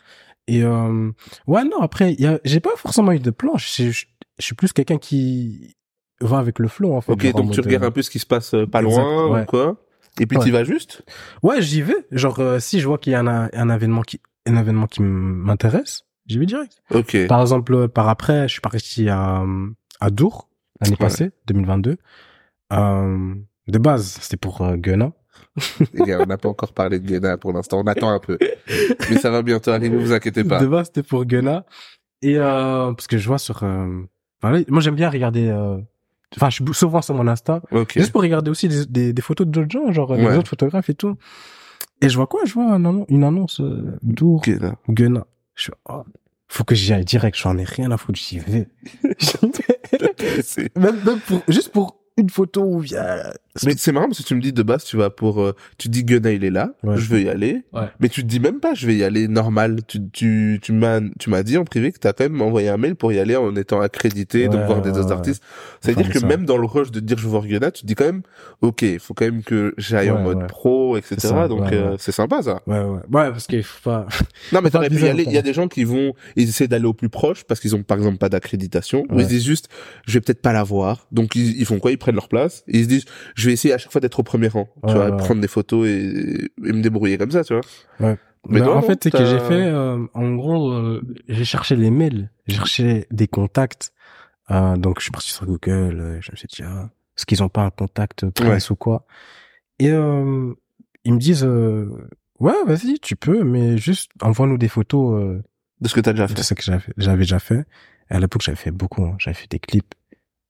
[0.47, 1.11] Et euh,
[1.47, 3.57] ouais, non, après, j'ai pas forcément eu de plan.
[3.57, 4.05] Je, suis- je,
[4.39, 5.75] je suis plus quelqu'un qui
[6.21, 7.11] va avec le flow, en fait.
[7.13, 9.41] Ok, donc tu regardes un peu ce qui se passe euh, pas Exact, loin ouais.
[9.43, 9.77] ou quoi?
[10.19, 10.43] Et puis Ouais.
[10.45, 11.03] tu vas juste?
[11.41, 11.95] Ouais, j'y vais.
[12.11, 15.01] Genre, euh, si je vois qu'il y a un, un événement qui, un événement qui
[15.01, 16.77] m'intéresse, j'y vais direct.
[16.91, 17.25] Ok.
[17.27, 19.43] Par exemple, par après, je suis parti à,
[20.01, 20.49] à Dour,
[20.81, 20.97] l'année Ouais.
[20.97, 21.97] passée, 2022.
[22.73, 23.35] Euh,
[23.67, 25.13] de base, c'était pour euh, Gunna.
[25.99, 27.81] On n'a pas encore parlé de Guéna pour l'instant.
[27.83, 28.37] On attend un peu.
[29.09, 30.59] Mais ça va bientôt arriver, vous inquiétez pas.
[30.59, 31.65] De base, c'était pour Gunna.
[32.21, 33.63] Et euh, parce que je vois sur...
[33.63, 34.01] euh,
[34.41, 35.47] voilà, moi, j'aime bien regarder...
[35.49, 35.77] euh,
[36.35, 37.93] Enfin, je suis souvent sur mon Insta, Ok.
[37.95, 40.35] juste pour regarder aussi des, des, des photos d'autres gens, genre euh, des Ouais.
[40.37, 41.15] autres photographes et tout.
[42.01, 42.41] Et je vois quoi?
[42.45, 44.75] Je vois un annon- une annonce euh, Dour, Guéna.
[44.89, 45.27] Gunna.
[45.53, 46.03] Je suis, oh,
[46.47, 48.67] faut que j'y aille direct, j'en ai rien à foutre, j'y vais.
[50.75, 53.33] Même, même pour, juste pour une photo où il y a...
[53.63, 55.87] Mais c'est marrant parce que tu me dis de base, tu vas pour, euh, tu
[55.87, 56.97] dis Gunna il est là, Ouais.
[56.97, 57.61] je veux y aller.
[57.71, 57.83] Ouais.
[57.99, 59.81] Mais tu te dis même pas, je vais y aller normal.
[59.87, 62.77] Tu, tu, tu m'as, tu m'as dit en privé que t'as quand même envoyé un
[62.77, 65.43] mail pour y aller en étant accrédité, Ouais, voir des autres artistes.
[65.81, 66.25] C'est-à-dire Enfin, que ça.
[66.27, 68.23] même dans le rush de dire je veux voir Gunna, tu te dis quand même,
[68.61, 71.15] ok, il faut quand même que j'aille en mode pro, etc.
[71.19, 72.61] Ça, Donc euh, c'est sympa ça.
[72.65, 72.99] Ouais, ouais.
[73.11, 74.07] Ouais, parce qu'il faut pas...
[74.51, 75.23] Non, mais t'aurais pu y aller.
[75.27, 77.75] Il y a des gens qui vont, ils essaient d'aller au plus proche parce qu'ils
[77.75, 79.05] ont par exemple pas d'accréditation.
[79.11, 79.69] Ou ils se disent juste,
[80.07, 81.05] je vais peut-être pas l'avoir.
[81.11, 81.91] Donc ils, ils font quoi?
[81.91, 82.63] Ils prennent leur place.
[82.67, 83.05] Et ils se disent,
[83.43, 84.67] je vais essayer à chaque fois d'être au premier rang.
[84.81, 85.17] tu Ouais, vois, ouais.
[85.17, 87.61] prendre des photos et, et me débrouiller comme ça, tu vois.
[87.99, 88.17] Ouais.
[88.49, 91.45] Mais Mais toi, en non, fait, c'est que j'ai fait, euh, en gros, euh, j'ai
[91.45, 93.91] cherché les mails, j'ai cherché des contacts.
[94.51, 97.47] Euh, donc, je suis parti sur Google, je me suis dit, ah, est-ce qu'ils ont
[97.49, 99.05] pas un contact presse ou quoi?
[99.79, 101.43] Et ils me disent,
[102.39, 105.41] ouais, vas-y, tu peux, mais juste envoie-nous des photos
[105.79, 106.33] De ce que t'as déjà fait.
[106.33, 106.63] de ce que
[106.97, 107.65] j'avais déjà fait.
[108.11, 109.03] Et à l'époque, j'avais fait beaucoup.
[109.05, 109.15] hein.
[109.19, 109.93] J'avais fait des clips.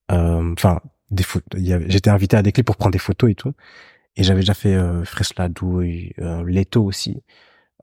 [0.08, 0.80] Enfin,
[1.14, 1.60] des photos.
[1.86, 3.52] J'étais invité à des clips pour prendre des photos et tout.
[4.16, 7.22] Et j'avais déjà fait euh, Fraisse la douille, euh, Leto aussi.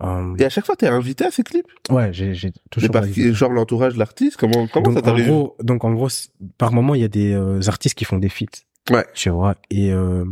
[0.01, 1.67] Euh, Et à chaque fois, t'es invité à ces clips?
[1.89, 2.91] ouais, j'ai j'ai toujours.
[2.91, 4.37] par genre l'entourage de l'artiste.
[4.37, 6.07] Comment, comment ça donc, en t'arrive gros, donc en gros,
[6.57, 8.63] par moment, il y a des euh, artistes qui font des feats.
[8.89, 9.05] Ouais.
[9.13, 9.55] Tu vois.
[9.69, 10.25] Et euh,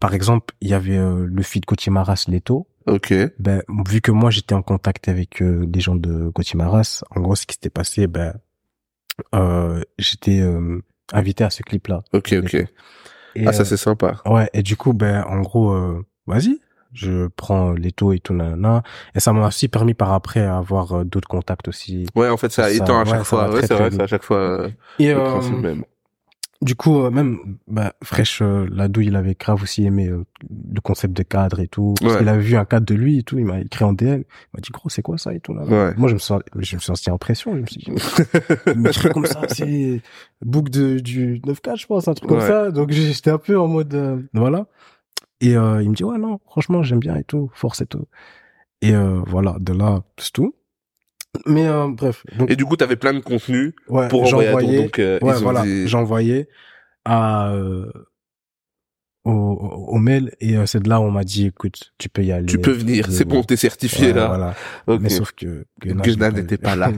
[0.00, 2.66] par exemple, il y avait euh, le feat Gauthier Maras Leto.
[2.86, 3.14] Ok.
[3.38, 7.20] Ben, vu que moi j'étais en contact avec euh, des gens de Gauthier Maras, en
[7.20, 8.34] gros, ce qui s'était passé, ben,
[9.34, 10.80] euh, j'étais euh,
[11.12, 12.02] invité à ce clip-là.
[12.12, 12.54] Ok, ok.
[13.34, 14.20] Et, Ah, ça euh, c'est sympa.
[14.26, 16.60] ouais, et du coup, ben, en gros, euh, vas-y,
[16.92, 18.82] je prends les taux et tout, nanana.
[19.14, 22.06] Et ça m'a aussi permis par après avoir euh, d'autres contacts aussi.
[22.14, 23.48] Ouais, en fait, ça ça- étend à chaque fois.
[23.50, 25.84] Ouais, c'est vrai, à chaque fois euh, Et le euh, même.
[26.62, 30.24] Du coup, euh, même, bah, Fresh, euh, Ladou, il avait grave aussi aimé euh,
[30.72, 31.94] le concept de cadre et tout.
[32.00, 32.18] Parce Ouais.
[32.20, 33.38] qu'il avait vu un cadre de lui et tout.
[33.38, 34.04] Il m'a écrit en DM.
[34.06, 34.14] Il
[34.54, 35.52] m'a dit, gros, c'est quoi ça et tout.
[35.52, 35.94] Là, Ouais.
[35.96, 37.54] Moi, je me suis, je me suis senti en pression.
[37.54, 37.90] Je me suis dit,
[38.66, 40.00] un truc comme ça, c'est
[40.40, 42.70] book de, du 9K, je pense, un truc comme ça.
[42.70, 44.66] Donc, j'étais un peu en mode, euh, voilà.
[45.40, 48.06] Et euh, il me dit, ouais, non, franchement, j'aime bien et tout, force et tout.
[48.80, 50.54] Et euh, voilà, de là, c'est tout.
[51.46, 54.52] Mais euh, bref, donc, Et du coup, t'avais plein de contenu ouais, pour envoyer à
[54.52, 56.48] ton, j'envoyais- donc, euh, ouais, voilà, dit- j'envoyais
[57.04, 57.90] à euh,
[59.24, 62.22] au, au, mail et euh, c'est de là où on m'a dit, écoute, tu peux
[62.22, 62.46] y aller.
[62.46, 64.54] tu peux venir, c'est bon, t'es certifié Ouais, là.
[64.86, 64.98] Voilà.
[65.00, 66.92] Mais sauf que l'ai n'était pas là.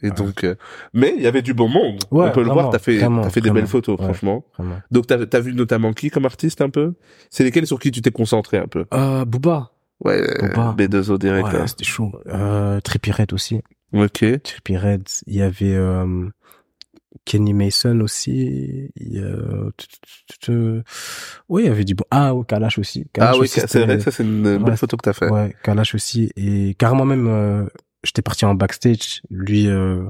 [0.00, 0.54] Et donc, euh,
[0.94, 1.98] mais il y avait du bon monde.
[2.10, 4.44] Ouais, On peut le voir, t'as fait, t'as fait des belles photos, franchement.
[4.56, 4.80] Vraiment.
[4.90, 6.94] Donc, t'as, t'as vu notamment qui comme artiste un peu?
[7.30, 8.86] C'est lesquels sur qui tu t'es concentré un peu?
[8.94, 9.72] Euh, Booba.
[10.04, 10.74] Ouais, euh, Booba.
[10.76, 11.46] B2O direct.
[11.48, 11.66] Ouais, là.
[11.66, 12.12] c'était chaud.
[12.26, 13.60] Euh, Trippie Redd aussi.
[13.92, 14.24] Ok.
[14.42, 15.02] Trippie Redd.
[15.26, 16.28] Il y avait euh,
[17.24, 18.90] Kenny Mason aussi.
[18.96, 19.34] Il y a...
[21.48, 22.04] Oui, il y avait du bon.
[22.10, 23.06] Ah, ouais, Kalash aussi.
[23.12, 25.28] Kalash Ah oui, c'est vrai, ça c'est une belle photo que t'as fait.
[25.30, 26.30] Ouais, Kalash aussi.
[26.36, 27.64] Et carrément même, euh,
[28.04, 29.22] j'étais parti en backstage.
[29.30, 30.04] Lui, euh,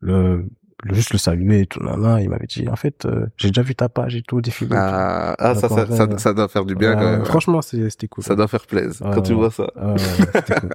[0.00, 0.46] le-
[0.90, 3.74] juste le saluer et tout, nana, il m'avait dit, en fait, euh, j'ai déjà vu
[3.74, 4.74] ta page et tout défiler.
[4.74, 7.24] Ah, ah ça, ça, ça, ça doit faire du bien Ouais, quand même.
[7.24, 8.24] Franchement, c'était cool.
[8.24, 9.70] Ça doit faire plaisir quand tu vois ça.
[9.76, 10.70] Cool.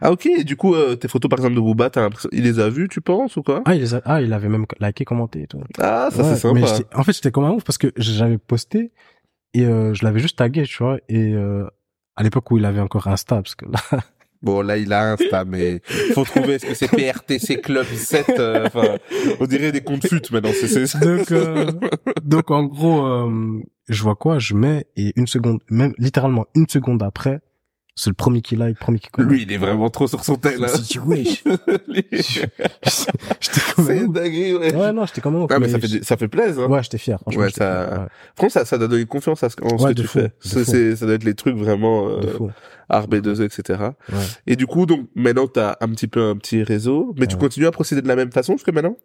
[0.00, 2.42] Ah ok, et du coup, euh, tes photos par exemple de Booba, t'as l'impression, il
[2.42, 3.62] les a vues, tu penses ou quoi?
[3.64, 5.60] Ah, il, les a- ah, il avait même liké, commenté et tout.
[5.78, 6.74] Ah, ça c'est mais sympa.
[6.76, 8.92] j'étais- en fait, j'étais comme un ouf parce que j'avais posté
[9.54, 10.98] et euh, je l'avais juste tagué, tu vois.
[11.08, 11.66] Et euh,
[12.16, 14.00] à l'époque où il avait encore Insta, parce que là,
[14.42, 15.80] Bon, là, il a Insta, mais
[16.14, 18.68] faut trouver, est-ce que c'est PRTC Club 7, euh,
[19.40, 21.70] on dirait des comptes fut maintenant, c'est, c'est, donc, euh,
[22.24, 26.68] donc en gros, euh, je vois quoi, je mets et une seconde, même littéralement une
[26.68, 27.40] seconde après,
[27.94, 29.28] C'est le premier qui like, le premier qui connaît.
[29.28, 30.68] Lui, il est vraiment trop sur son tel, Je me là.
[30.68, 31.42] suis dit,
[33.40, 34.12] J'étais quand C'est même.
[34.12, 34.74] dingue, ouais.
[34.74, 35.46] Ouais, non, j'étais quand même.
[35.50, 36.62] Ah, mais ça fait, ça fait plaisir.
[36.64, 36.68] Hein.
[36.68, 37.18] Ouais, j'étais fier.
[37.20, 38.06] Franchement, Ouais, ça- fier, ouais.
[38.36, 40.18] Franchement, ça, ça doit donner confiance à ce, en ce Ouais, que de tu fou,
[40.20, 40.28] fais.
[40.28, 40.70] de C'est, fou.
[40.70, 42.50] c'est- ça doit être les trucs vraiment, euh, fou.
[42.88, 43.78] art B2E, etc.
[44.10, 44.18] Ouais.
[44.46, 47.66] Et du coup, donc, maintenant, t'as un petit peu un petit réseau, mais tu continues
[47.66, 48.96] à procéder de la même façon jusque maintenant?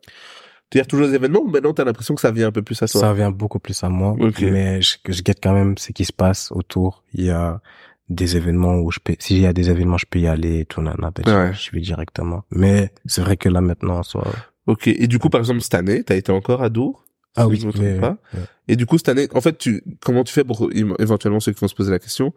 [0.70, 2.82] Tu gères toujours les événements ou maintenant t'as l'impression que ça vient un peu plus
[2.84, 3.00] à toi?
[3.00, 4.16] Ça vient beaucoup plus à moi.
[4.20, 4.42] Ok.
[4.42, 7.04] Mais je, je guette quand même ce qui se passe autour.
[7.14, 7.62] Il y a
[8.10, 10.66] des événements où je peux, s'il y a des événements, je peux y aller et
[10.66, 11.54] tout, nana, ben, je- Ouais.
[11.54, 12.44] je vais directement.
[12.52, 14.28] Mais c'est vrai que là, maintenant, soit,
[14.66, 14.88] Ok.
[14.88, 17.06] Et du coup, par exemple, cette année, t'as été encore à Dour?
[17.38, 18.18] ah si oui, je me trompe mais- pas.
[18.34, 18.40] ouais.
[18.68, 21.60] Et du coup, cette année, en fait, tu, comment tu fais pour, éventuellement, ceux qui
[21.62, 22.34] vont se poser la question,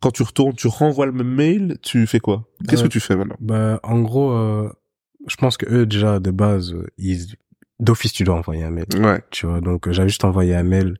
[0.00, 2.44] quand tu retournes, tu renvoies le même mail, tu fais quoi?
[2.68, 3.36] Qu'est-ce Euh, que tu fais maintenant?
[3.40, 4.70] Bah, en gros, euh,
[5.26, 7.26] je pense que eux, déjà, de base, ils,
[7.80, 8.86] d'office, tu dois envoyer un mail.
[8.98, 9.20] Ouais.
[9.30, 10.96] Tu vois, donc, euh, j'avais juste envoyé un mail.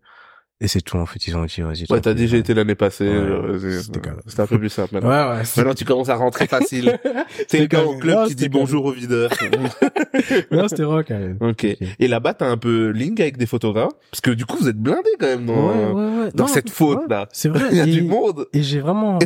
[0.63, 1.27] Et c'est tout, en fait.
[1.27, 1.85] Ils ont dit, vas-y.
[1.91, 3.93] Ouais, t'as dit, j'ai été l'année passée, Ouais, euh, c'est-
[4.27, 5.11] c'était un peu plus simple maintenant.
[5.11, 5.43] Ouais, ouais.
[5.57, 6.99] Maintenant, tu commences à rentrer facile.
[7.49, 9.31] T'es le gars au club Non, qui dit bonjour au videur.
[10.51, 11.37] non, c'était rock, quand même.
[11.41, 11.65] ok.
[11.65, 13.93] Et là-bas, t'as un peu link avec des photographes?
[14.11, 15.93] Parce que du coup, vous êtes blindés quand même dans, Ouais, ouais,
[16.25, 16.31] ouais.
[16.35, 17.29] dans Non, cette faute, ouais, là.
[17.33, 17.69] C'est vrai.
[17.71, 18.47] Il y a et, du monde.
[18.55, 19.19] et j'ai vraiment,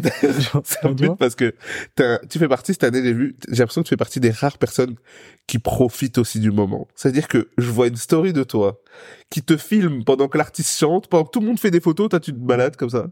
[0.65, 1.55] C'est un but parce que
[1.95, 4.31] t'as- tu fais partie cette année, j'ai vu, j'ai l'impression que tu fais partie des
[4.31, 4.97] rares personnes
[5.47, 6.89] qui profitent aussi du moment.
[6.97, 8.81] C'est-à-dire que je vois une story de toi
[9.31, 12.09] qui te filme pendant que l'artiste chante, pendant que tout le monde fait des photos,
[12.09, 13.07] toi tu te balades comme ça.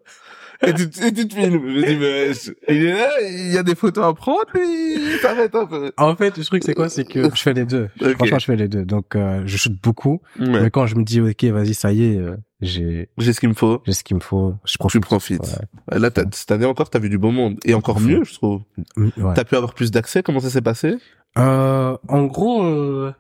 [0.67, 1.69] Et tu, et tu te filmes.
[1.69, 4.97] Je dis, mais je- il est là, il y a des photos à prendre, lui,
[5.23, 5.93] t'arrêtes un peu.
[5.97, 6.89] En fait, le truc, c'est quoi?
[6.89, 7.89] C'est que je fais les deux.
[8.01, 8.17] Ok.
[8.17, 8.85] Franchement, je fais les deux.
[8.85, 10.21] Donc, euh, je shoot beaucoup.
[10.41, 10.63] Ouais.
[10.63, 13.51] Mais quand je me dis, OK, vas-y, ça y est, euh, j'ai, J'ai ce qu'il
[13.51, 13.81] me faut.
[13.87, 15.03] j'ai ce qu'il me faut, je Tu profite.
[15.05, 15.61] profites.
[15.93, 16.01] Ouais.
[16.01, 17.57] Là, cette année encore, t'as vu du beau monde.
[17.65, 18.63] Et encore mieux, je trouve.
[18.97, 19.35] Mm, ouais.
[19.37, 20.25] T'as pu avoir plus d'accès?
[20.25, 20.97] Comment ça s'est passé?
[21.39, 23.13] Euh, en gros, euh,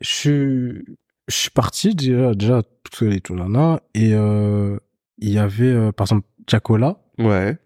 [0.00, 0.84] je suis,
[1.28, 4.78] je suis parti déjà, déjà tout seul et tout nana, et euh,
[5.18, 6.98] il y avait euh, par exemple Chacola.
[7.18, 7.56] Ouais.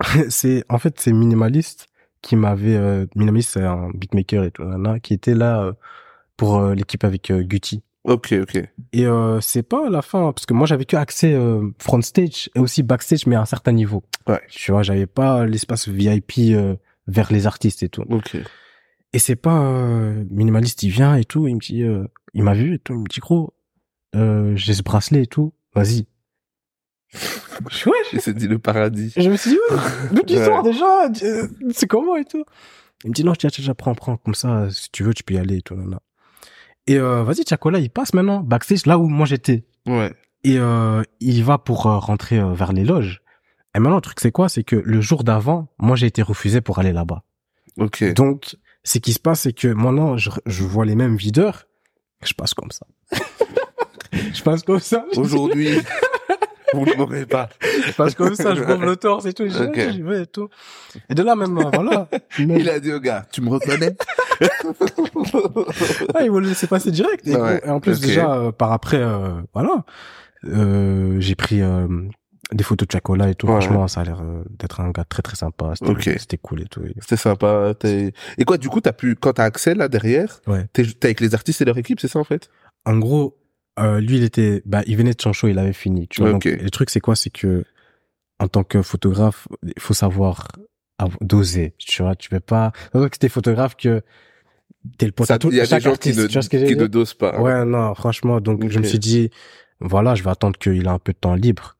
[0.28, 1.88] c'est en fait c'est minimaliste
[2.22, 5.72] qui m'avait euh, minimaliste c'est un beatmaker et tout nana qui était là euh,
[6.36, 7.82] pour euh, l'équipe avec euh, Gucci.
[8.04, 8.62] Ok, ok.
[8.92, 12.00] Et euh, c'est pas à la fin parce que moi j'avais que accès euh, front
[12.00, 14.02] stage et aussi backstage mais à un certain niveau.
[14.26, 14.40] Ouais.
[14.48, 18.04] Tu vois, j'avais pas l'espace VIP euh, vers les artistes et tout.
[18.08, 18.36] Ok.
[19.12, 22.52] Et c'est pas euh, minimaliste, il vient et tout, il me dit, euh, il m'a
[22.54, 23.54] vu et tout, il me dit gros,
[24.14, 26.06] euh, j'ai ce bracelet et tout, vas-y.
[27.86, 29.12] Ouais, dit le paradis.
[29.16, 29.76] je me suis dit, ouais,
[30.12, 30.44] d'où tu Ouais.
[30.44, 30.86] sors déjà
[31.72, 32.44] C'est comment et tout
[33.02, 35.34] Il me dit non, tiens, tiens, prends, prends, comme ça, si tu veux, tu peux
[35.34, 35.98] y aller et tout, nan, nan.
[36.86, 39.64] Et euh, vas-y, Chacola, il passe maintenant backstage là où moi j'étais.
[39.86, 40.14] Ouais.
[40.44, 43.22] Et euh, il va pour rentrer vers les loges.
[43.74, 44.48] Et maintenant, le truc, c'est quoi?
[44.48, 47.24] C'est que le jour d'avant, moi, j'ai été refusé pour aller là-bas.
[47.76, 48.04] Ok.
[48.14, 48.56] Donc,
[48.88, 51.66] ce qui se passe, c'est que maintenant, je, je vois les mêmes videurs,
[52.24, 52.86] je passe comme ça.
[54.12, 55.04] je passe comme ça.
[55.16, 55.68] Aujourd'hui,
[56.72, 57.50] vous ne m'aurez pas.
[57.86, 59.46] Je passe comme ça, je gonfle le torse et tout.
[59.46, 59.90] Je, Ok.
[59.90, 60.48] j'y vais et tout.
[61.10, 62.08] Et de là même, euh, voilà.
[62.38, 63.94] Mais- Il a dit au gars, tu me reconnais?
[66.14, 67.26] Ah, vont le laisser passer direct.
[67.26, 69.84] Et, Ouais, et en plus, déjà, euh, par après, euh, voilà,
[70.44, 71.86] euh, j'ai pris euh,
[72.52, 73.46] des photos de Chacola et tout.
[73.46, 73.52] Ouais.
[73.52, 75.74] Franchement, ça a l'air euh, d'être un gars très très sympa.
[75.74, 76.82] C'était c'était cool et tout.
[77.00, 77.74] C'était sympa.
[77.84, 80.66] Et quoi, du coup, t'as pu, quand t'as accès là derrière, Ouais.
[80.72, 82.48] t'es avec les artistes et leur équipe, c'est ça en fait?
[82.86, 83.36] En gros,
[83.78, 86.08] euh, lui, il était, bah, il venait de son show, il avait fini.
[86.08, 86.32] Tu vois.
[86.32, 87.64] Donc, le truc, c'est quoi, c'est que
[88.40, 90.48] en tant que photographe, il faut savoir
[90.98, 91.74] av- doser.
[91.78, 92.72] Tu vois, tu peux pas.
[92.92, 94.02] C'est vrai que t'es photographe que
[94.96, 95.50] t'es le pote à tout.
[95.50, 96.74] Il y a des gens artiste, qui ne, tu vois ce que je veux qui
[96.76, 96.88] ne dire?
[96.88, 97.40] dosent pas.
[97.40, 98.40] Ouais, non, franchement.
[98.40, 99.30] Donc, je me suis dit,
[99.80, 101.76] voilà, je vais attendre qu'il ait un peu de temps libre.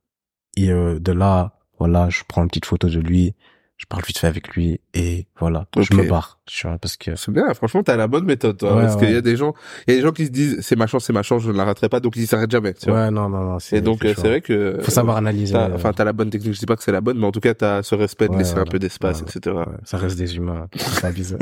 [0.65, 3.35] Et euh, de là, voilà, je prends une petite photo de lui,
[3.77, 6.41] je parle vite fait avec lui et voilà, je me barre.
[6.47, 8.75] Tu vois, parce que C'est bien, franchement, t'as la bonne méthode, toi.
[8.75, 9.55] Ouais, parce qu'il y a des gens,
[9.87, 11.53] il y a des gens qui se disent, c'est ma chance, c'est ma chance, je
[11.53, 13.03] ne la raterai pas, donc ils s'arrêtent jamais, tu vois.
[13.05, 13.59] ouais, non, non, non.
[13.71, 14.23] Et donc, euh, chaud.
[14.23, 14.79] c'est vrai que.
[14.83, 15.55] faut savoir analyser.
[15.55, 16.55] euh, Enfin, t'as la bonne technique.
[16.55, 18.37] Je dis pas que c'est la bonne, mais en tout cas, t'as ce respect de
[18.37, 19.55] laisser un peu d'espace, etc.
[19.85, 20.67] ça reste des humains.
[20.75, 21.39] C'est pas bizarre.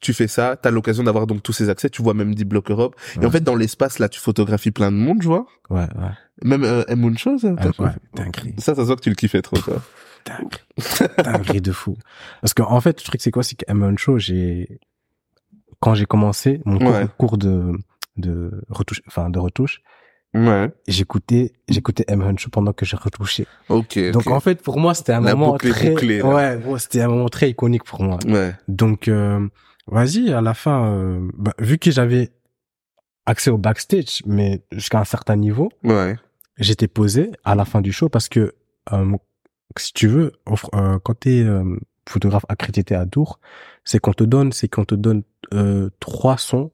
[0.00, 2.70] tu fais ça, t'as l'occasion d'avoir donc tous ces accès, tu vois même des blocs
[2.70, 2.94] Europe.
[3.20, 5.46] Et en fait, dans l'espace, là, tu photographies plein de monde, je vois.
[5.68, 6.10] Ouais, ouais.
[6.42, 7.18] Même euh, M.
[7.18, 7.44] chose.
[7.58, 8.54] Ah, ouais, dinguerie.
[8.58, 9.82] Ça, ça se voit que tu le kiffais trop, quoi.
[10.26, 11.14] Dinguerie.
[11.24, 11.96] Dinguerie de fou.
[12.42, 13.42] Parce qu'en en fait, le truc, c'est quoi?
[13.42, 14.80] C'est qu'M1 Show, j'ai,
[15.80, 17.06] quand j'ai commencé mon cours, Ouais.
[17.18, 17.72] cours de,
[18.16, 19.80] de retouche, enfin, de retouche,
[20.34, 20.70] Ouais.
[20.86, 23.46] j'écoutais, j'écoutais M1 Show pendant que j'ai retouché.
[23.68, 23.98] Ok.
[24.12, 27.00] Donc, en fait, pour moi, c'était un La moment boucle très, bouclée, ouais, ouais, c'était
[27.00, 28.18] un moment très iconique pour moi.
[28.26, 28.54] Ouais.
[28.68, 29.48] Donc, euh,
[29.90, 32.30] vas-y, à la fin, euh, bah, vu que j'avais
[33.26, 36.16] accès au backstage, mais jusqu'à un certain niveau, Ouais.
[36.58, 38.54] j'étais posé à la fin du show parce que
[38.92, 39.16] euh,
[39.76, 40.32] si tu veux
[40.74, 41.64] euh, quand t'es euh,
[42.08, 43.38] photographe accrédité à Dour
[43.84, 45.22] c'est qu'on te donne c'est qu'on te donne
[45.54, 46.72] euh, trois sons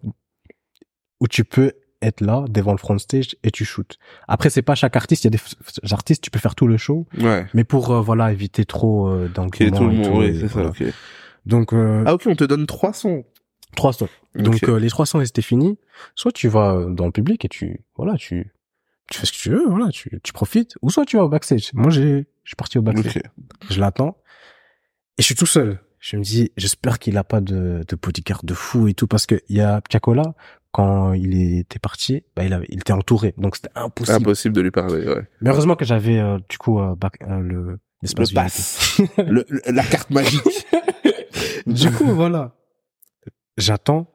[1.21, 3.99] où tu peux être là devant le front stage et tu shootes.
[4.29, 6.77] Après c'est pas chaque artiste, il y a des artistes tu peux faire tout le
[6.79, 7.47] show, Ouais.
[7.55, 10.49] mais pour euh, voilà éviter trop euh, tout le et monde, tout, oui, et c'est
[10.49, 10.73] ça, voilà.
[11.47, 13.25] Donc euh, Ah, ok, on te donne trois sons.
[13.77, 14.09] trois sons.
[14.35, 14.69] Donc Ok.
[14.69, 15.79] euh, les trois sons ils étaient finis.
[16.15, 18.53] Soit tu vas euh, dans le public et tu voilà tu
[19.11, 20.75] tu fais ce que tu veux, voilà tu tu profites.
[20.83, 21.71] Ou soit tu vas au backstage.
[21.75, 23.23] Moi j'ai je suis parti au backstage.
[23.71, 24.19] Je l'attends
[25.19, 25.79] et je suis tout seul.
[26.01, 29.27] Je me dis j'espère qu'il a pas de de bodyguard de fou et tout parce
[29.27, 30.35] que il y a Piacola
[30.73, 34.17] quand il était parti, bah il avait il était entouré donc c'était impossible.
[34.19, 35.23] Impossible de lui parler, ouais.
[35.41, 39.01] Mais heureusement que j'avais euh, du coup euh, back- euh, le l'espace Le pass.
[39.19, 40.43] le, le- la carte magique.
[41.67, 42.55] Du coup, voilà.
[43.57, 44.07] J'attends.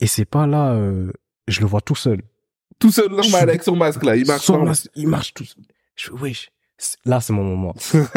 [0.00, 1.12] Et c'est pas là, euh,
[1.48, 2.22] je le vois tout seul.
[2.78, 4.16] Tout seul, normal, avec son masque, là.
[4.16, 4.64] Il marche Son pas.
[4.64, 5.62] masque, il marche tout seul.
[5.96, 6.50] Je fais, wesh.
[7.04, 7.74] Là, c'est mon moment.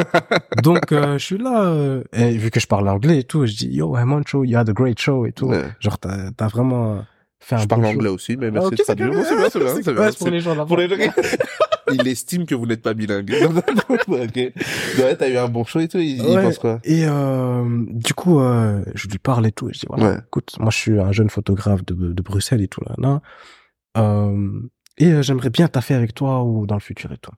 [0.63, 3.53] Donc, euh, je suis là, euh, et vu que je parle anglais et tout, je
[3.53, 5.47] dis, yo, I'm show, you had a great show et tout.
[5.47, 5.65] Ouais.
[5.81, 7.03] Genre, t'as, t'as vraiment
[7.43, 7.89] fait un Je parle show.
[7.89, 9.07] anglais aussi, mais Ah, merci ok, de traduire.
[9.07, 9.49] C'est bien, c'est bien,
[9.83, 10.11] C'est- bien.
[10.11, 10.65] c'est pour les gens là-bas.
[10.65, 10.95] Pour les gens
[11.91, 13.33] Il estime que vous n'êtes pas bilingue.
[14.07, 14.35] ok.
[14.35, 16.41] Ouais, t'as eu un bon show et tout, il, il Ouais.
[16.43, 16.79] pense quoi?
[16.85, 19.69] Et euh, du coup, euh, je lui parle et tout.
[19.69, 20.17] Et je dis voilà, Ouais.
[20.25, 22.95] écoute, moi je suis un jeune photographe de, de Bruxelles et tout là.
[22.97, 23.21] là.
[23.97, 24.59] Euh,
[24.97, 27.31] et euh, j'aimerais bien taffer avec toi ou dans le futur et tout.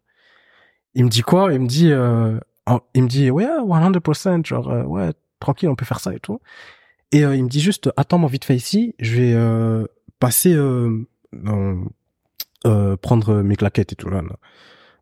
[0.93, 1.51] Il me dit quoi?
[1.51, 2.37] Il me dit, euh,
[2.93, 6.39] il me dit ouais, 100%, genre euh, ouais, tranquille, on peut faire ça et tout.
[7.11, 9.85] Et euh, il me dit juste attends-moi vite fait ici, je vais euh,
[10.25, 10.89] passer euh,
[12.65, 14.21] euh, prendre mes claquettes et tout là.
[14.21, 14.35] là.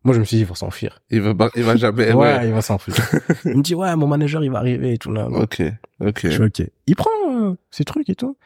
[0.04, 1.00] Moi je me suis dit il va s'enfuir.
[1.10, 2.48] Il va, il va jamais, ouais, ouais.
[2.48, 2.94] il va s'enfuir.
[3.46, 5.28] il me dit ouais, mon manager il va arriver et tout là.
[5.30, 5.38] là.
[5.38, 5.62] Ok,
[6.00, 6.20] ok.
[6.24, 6.70] Je fais ok.
[6.86, 8.36] Il prend euh, ses trucs et tout.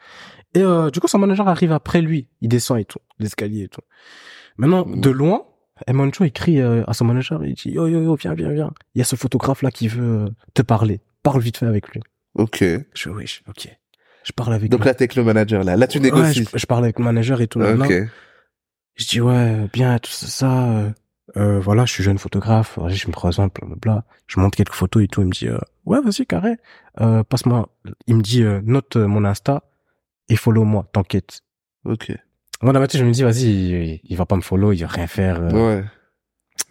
[0.55, 2.27] Et euh, du coup, son manager arrive après lui.
[2.41, 3.81] Il descend et tout, l'escalier et tout.
[4.57, 5.01] Maintenant, Mhm.
[5.01, 5.43] de loin,
[5.87, 7.43] Emancho écrit euh, à son manager.
[7.45, 8.71] Il dit yo yo yo, viens viens viens.
[8.95, 11.01] Il y a ce photographe là qui veut te parler.
[11.23, 11.99] Parle vite fait avec lui.
[12.35, 12.59] Ok.
[12.61, 13.67] Je fais wesh, ok.
[14.23, 15.75] Je parle avec Donc là, t'es avec le manager, là.
[15.77, 16.45] Là, tu Ouais, négocies.
[16.53, 17.61] je, je parle avec le manager et tout.
[17.61, 17.93] ok.
[18.95, 20.69] Je dis ouais, bien tout ça.
[20.71, 20.89] euh,
[21.37, 22.77] euh, voilà, je suis jeune photographe.
[22.87, 24.03] Je me présente, blablabla.
[24.27, 25.21] Je monte quelques photos et tout.
[25.21, 26.57] Il me dit euh, ouais, vas-y carré.
[26.99, 27.69] Euh, passe-moi.
[28.07, 29.63] Il me dit note mon Insta
[30.27, 30.89] et follow-moi.
[30.91, 31.41] T'inquiète.
[31.85, 32.11] Ok.
[32.61, 34.81] Moi dans ma tête, je me dis vas-y, il, il va pas me follow, il
[34.81, 35.41] va rien faire.
[35.53, 35.85] Ouais.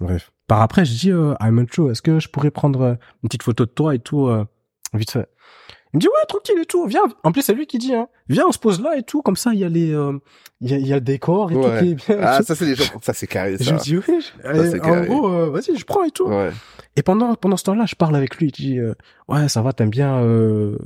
[0.00, 0.30] Bref.
[0.46, 1.90] Par après, je dis I'm true.
[1.90, 4.44] Est-ce que je pourrais prendre une petite photo de toi et tout euh,
[4.92, 5.28] vite fait.
[5.94, 6.87] Il me dit ouais tranquille et tout.
[6.87, 7.03] Viens.
[7.24, 8.09] En plus c'est lui qui dit hein.
[8.29, 9.22] Viens, on se pose là et tout.
[9.22, 10.18] Comme ça, il y a les, euh,
[10.61, 11.62] il y, a, il y a le décor et Ouais.
[11.79, 12.18] tout qui est bien.
[12.22, 13.72] Ah, ça, c'est les gens, ça, c'est carré, je ça.
[13.74, 14.03] me dis oui.
[14.42, 15.07] c'est en carré.
[15.07, 16.27] gros, euh, vas-y, je prends et tout.
[16.27, 16.51] Ouais.
[16.96, 18.48] Et pendant pendant ce temps-là, je parle avec lui.
[18.48, 18.94] Je dis euh,
[19.29, 20.77] ouais, ça va, t'aimes bien euh,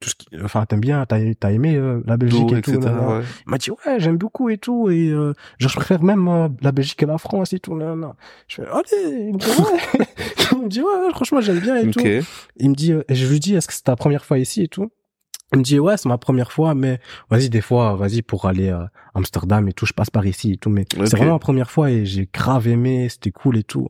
[0.00, 2.72] tout ce qui, enfin t'aimes bien, t'as t'as aimé euh, la Belgique et tout.
[2.72, 3.22] ouais.
[3.46, 6.48] Il m'a dit ouais, j'aime beaucoup et tout et euh, genre je préfère même euh,
[6.60, 7.74] la Belgique et la France et tout.
[7.76, 8.12] nan, nan.
[8.48, 10.06] Je fais allez, il me dit ouais,
[10.52, 12.00] il me dit ouais, franchement j'aime bien et tout.
[12.00, 12.08] Ok.
[12.56, 14.62] Il me dit euh, et je lui dis est-ce que c'est ta première fois ici
[14.62, 14.90] et tout?
[15.52, 16.98] Il me dit ouais, c'est ma première fois, mais
[17.30, 20.56] vas-y des fois, vas-y pour aller à Amsterdam et tout, je passe par ici et
[20.56, 23.88] tout, mais c'est vraiment la première fois et j'ai grave aimé, c'était cool et tout.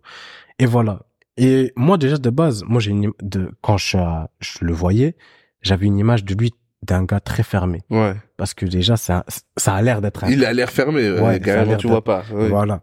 [0.58, 1.06] Et voilà.
[1.38, 3.96] Et moi déjà de base, moi j'ai une de quand je,
[4.40, 5.16] je le voyais,
[5.64, 8.14] j'avais une image de lui d'un gars très fermé Ouais.
[8.36, 9.24] parce que déjà ça
[9.56, 12.22] ça a l'air d'être un Il a l'air fermé, ouais, carrément, tu vois pas.
[12.32, 12.48] Ouais.
[12.48, 12.82] voilà.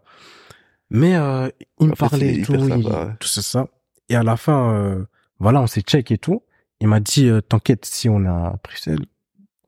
[0.90, 1.48] Mais euh,
[1.80, 3.08] il me fait, parlait tout, il- ouais.
[3.18, 3.66] tout ça.
[4.08, 5.04] Et à la fin, euh,
[5.38, 6.42] voilà, on s'est check et tout.
[6.80, 9.06] Il m'a dit, euh, t'inquiète, si on a Bruxelles,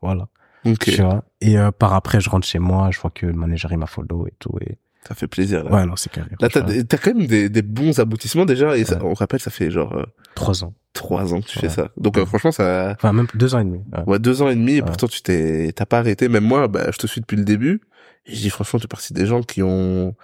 [0.03, 0.29] voilà.
[0.67, 0.81] Ok.
[0.81, 1.25] Tu vois.
[1.41, 3.87] Et euh, par après, je rentre chez moi, je vois que le manager il m'a
[3.87, 4.53] follow et tout.
[4.63, 5.71] Et Ça fait plaisir, là.
[5.71, 6.31] ouais, non, c'est carré.
[6.41, 9.51] Là, t'as, t'as quand même des, des bons aboutissements déjà, et ça, on rappelle, ça
[9.51, 11.69] fait genre euh, trois ans, trois ans que tu Ouais.
[11.69, 11.91] fais ça.
[11.99, 13.83] Donc euh, franchement, ça, enfin même deux ans et demi.
[13.93, 14.05] Ouais.
[14.07, 14.87] ouais, deux ans et demi, et Ouais.
[14.87, 16.29] pourtant tu t'es, t'as pas arrêté.
[16.29, 17.83] Même moi, bah, je te suis depuis le début.
[18.27, 20.15] Et je dis franchement, tu es partie des gens qui ont,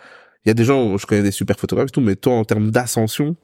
[0.44, 2.44] il y a des gens, je connais des super photographes et tout, mais toi, en
[2.46, 3.36] termes d'ascension,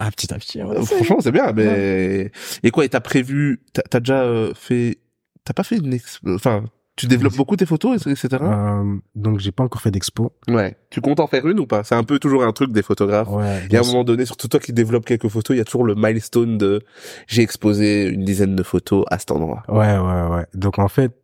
[0.00, 0.60] Ah, petit à petit.
[0.60, 0.84] euh, ouais.
[0.84, 1.52] franchement, c'est bien.
[1.52, 2.30] Mais
[2.62, 4.98] et quoi, et t'as prévu, t'as, t'as déjà euh, fait,
[5.44, 6.18] t'as pas fait une, ex...
[6.26, 6.64] enfin,
[6.98, 8.28] tu développes beaucoup tes photos, etc.
[8.42, 10.32] Euh, donc j'ai pas encore fait d'expo.
[10.48, 10.76] Ouais.
[10.90, 11.84] Tu comptes en faire une ou pas?
[11.84, 13.28] C'est un peu toujours un truc des photographes.
[13.30, 13.62] Ouais.
[13.66, 15.64] Il y a un moment donné, surtout toi qui développes quelques photos, il y a
[15.64, 16.82] toujours le milestone de
[17.26, 19.62] j'ai exposé une dizaine de photos à cet endroit.
[19.68, 20.46] Ouais, ouais, ouais.
[20.54, 21.16] Donc en fait,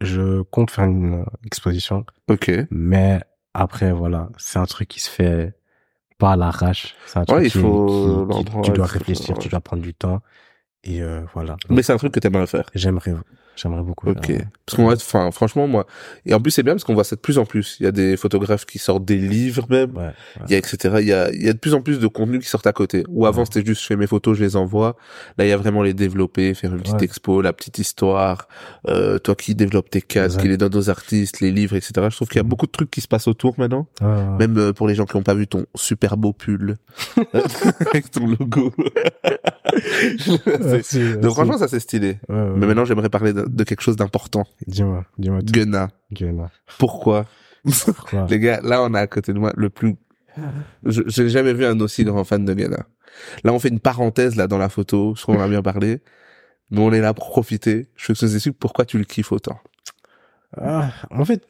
[0.00, 2.50] je compte faire une euh, exposition, Ok.
[2.70, 3.20] mais
[3.54, 5.54] après voilà, c'est un truc qui se fait
[6.18, 6.94] pas à l'arrache.
[7.06, 9.42] C'est un truc Ouais, il qui- faut qui- qui- l'endroit, tu dois réfléchir, ouais.
[9.42, 10.20] tu dois prendre du temps
[10.82, 11.52] et euh, voilà.
[11.52, 12.68] Donc, Mais c'est un truc que t'aimerais faire.
[12.74, 13.14] j'aimerais,
[13.56, 14.08] j'aimerais beaucoup.
[14.10, 14.26] Ok.
[14.26, 15.86] faire, Parce qu'on va, enfin, franchement, moi,
[16.26, 17.76] et en plus c'est bien parce qu'on voit ça de plus en plus.
[17.80, 19.96] Il y a des photographes qui sortent des livres même.
[19.96, 20.10] Ouais.
[20.46, 20.96] Il y a etc.
[21.00, 22.72] Il y a, il y a de plus en plus de contenu qui sortent à
[22.72, 23.04] côté.
[23.08, 23.44] Ou avant Ouais.
[23.52, 24.96] c'était juste je fais mes photos, je les envoie.
[25.38, 28.48] Là il y a vraiment les développer, faire une petite expo, la petite histoire.
[28.88, 30.42] Euh, toi qui développes tes cases, Exact.
[30.42, 31.92] qui les donnes aux artistes, les livres, etc.
[32.10, 32.48] Je trouve qu'il y a Mhm.
[32.48, 33.86] beaucoup de trucs qui se passent autour maintenant.
[34.38, 36.76] Même euh, pour les gens qui n'ont pas vu ton super beau pull
[37.82, 38.72] avec ton logo.
[40.60, 42.18] Merci, Donc franchement, ça c'est stylé.
[42.28, 42.50] Ouais, ouais.
[42.56, 44.44] Mais maintenant, j'aimerais parler de, de quelque chose d'important.
[44.66, 45.40] Dis-moi, dis-moi.
[45.42, 45.90] Gunna.
[46.12, 46.50] Gunna.
[46.78, 47.26] Pourquoi?
[47.84, 48.26] Pourquoi?
[48.30, 49.96] Les gars, là, on a à côté de moi le plus...
[50.84, 52.86] Je- J'ai jamais vu un aussi grand fan de Gunna.
[53.44, 56.00] Là, on fait une parenthèse là dans la photo, je trouve qu'on a bien parlé.
[56.70, 57.88] Mais on est là pour profiter.
[57.96, 59.58] Je expliques pourquoi tu le kiffes autant?
[60.56, 61.42] Ah, En fait,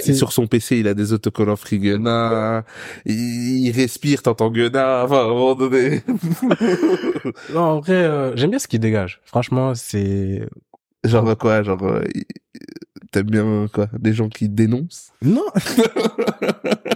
[0.00, 2.64] sur son PC, il a des autocollants free Gunna.
[3.04, 5.04] Il, il respire, t'entends Gunna.
[5.04, 6.02] Enfin, à un moment donné.
[7.52, 9.20] non, en vrai, euh, j'aime bien ce qu'il dégage.
[9.24, 10.48] Franchement, c'est...
[11.04, 12.04] genre quoi Genre, euh,
[13.12, 15.12] t'aimes bien quoi Des gens qui dénoncent?
[15.22, 15.46] Non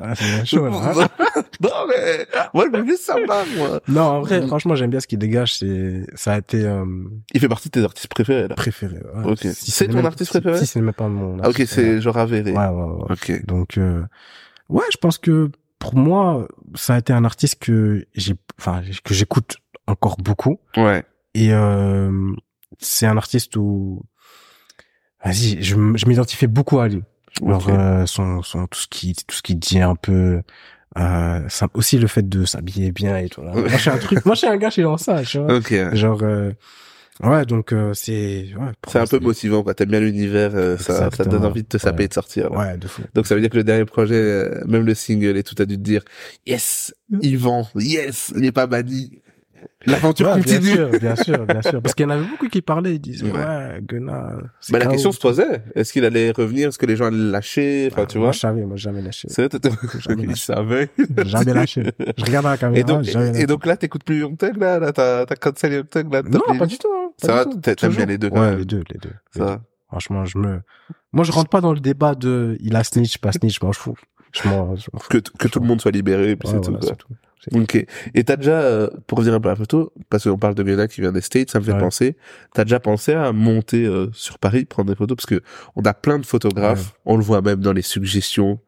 [0.00, 0.92] ah, C'est bien chaud, hein.
[1.60, 3.80] non mais moi je veux savoir moi.
[3.88, 5.54] Non, en vrai, franchement, j'aime bien ce qu'il dégage.
[5.58, 6.84] C'est, ça a été euh,
[7.34, 8.54] Il fait partie de tes artistes préférés là.
[8.54, 8.96] préféré.
[9.14, 9.24] ouais.
[9.32, 9.38] Ok.
[9.52, 11.36] Si C'est ton même- artiste si- préféré Si, c'est même pas mon.
[11.38, 12.52] Ah, ok, artiste c'est genre avéré.
[12.52, 13.04] Ouais, ouais, ouais.
[13.10, 13.44] Ok.
[13.46, 14.02] Donc, euh,
[14.68, 19.14] ouais, je pense que pour moi, ça a été un artiste que j'ai, enfin, que
[19.14, 19.56] j'écoute
[19.86, 20.58] encore beaucoup.
[20.76, 21.04] Ouais.
[21.34, 22.10] Et euh,
[22.78, 24.02] c'est un artiste où,
[25.24, 27.02] vas-y, je, je m'identifie beaucoup à lui.
[27.46, 27.72] Alors, Ok.
[27.74, 30.42] euh, son, son, tout ce qui, tout ce qui dit un peu,
[30.98, 33.42] euh, ça, aussi le fait de s'habiller bien et tout.
[33.42, 33.52] Là.
[33.52, 35.38] Moi, je suis un truc, moi, je suis un gars, je suis dans ça, tu
[35.38, 35.56] vois.
[35.56, 35.68] Ok.
[35.70, 35.94] ouais.
[35.96, 36.50] Genre, euh,
[37.22, 38.72] ouais, donc, euh, c'est, ouais.
[38.88, 39.74] C'est un peu motivant quoi.
[39.74, 42.04] T'aimes bien l'univers, euh, ça, ça te donne envie de te saper Ouais.
[42.06, 42.50] et de sortir.
[42.50, 42.58] là.
[42.58, 43.02] Ouais, de fou.
[43.14, 45.64] Donc ça veut dire que le dernier projet, euh, même le single et tout, a
[45.66, 46.02] dû te dire
[46.46, 49.20] yes, vend, yes, il est pas banni.
[49.86, 50.60] L'aventure Ouais, continue.
[50.60, 51.82] Bien sûr, bien sûr, bien sûr.
[51.82, 53.38] Parce qu'il y en avait beaucoup qui parlaient, ils disaient, Ouais.
[53.38, 55.62] ouais, Gunna, c'est Bah, la question se posait.
[55.74, 56.68] Est-ce qu'il allait revenir?
[56.68, 57.88] Est-ce que les gens allaient le lâcher?
[57.92, 58.32] Enfin, Ah, tu moi, vois?
[58.32, 59.28] je savais, moi, jamais lâché.
[59.30, 60.42] C'est vrai, t'étais- Jamais lâché.
[60.44, 60.88] savait.
[61.24, 61.82] Jamais lâché.
[62.16, 63.40] Je regarde la caméra, Et donc, jamais lâché.
[63.42, 66.66] et donc là, t'écoutes plus Young là, là, t'as, t'as cancel Young là, Non, pas
[66.66, 66.88] du tout.
[66.92, 69.12] hein, Ça va, t'aimes bien les deux, Ouais, les deux, les deux.
[69.36, 69.60] Ça.
[69.88, 70.60] Franchement, je me,
[71.12, 73.72] moi, je rentre pas dans le débat de, il a snitch, pas snitch, je m'en
[73.72, 73.96] fous.
[74.32, 75.08] Je m'en, je m'en fous.
[75.08, 76.76] Que, que tout le monde soit libéré, et puis c'est tout,
[77.52, 77.86] Ok.
[78.14, 80.62] Et t'as déjà, euh, pour revenir un peu à la photo, parce qu'on parle de
[80.62, 81.78] Gunna qui vient des States, ça me fait Ouais.
[81.78, 82.16] penser,
[82.54, 85.40] t'as déjà pensé à monter euh, sur Paris, prendre des photos, parce que
[85.76, 88.58] on a plein de photographes, on le voit même dans les suggestions.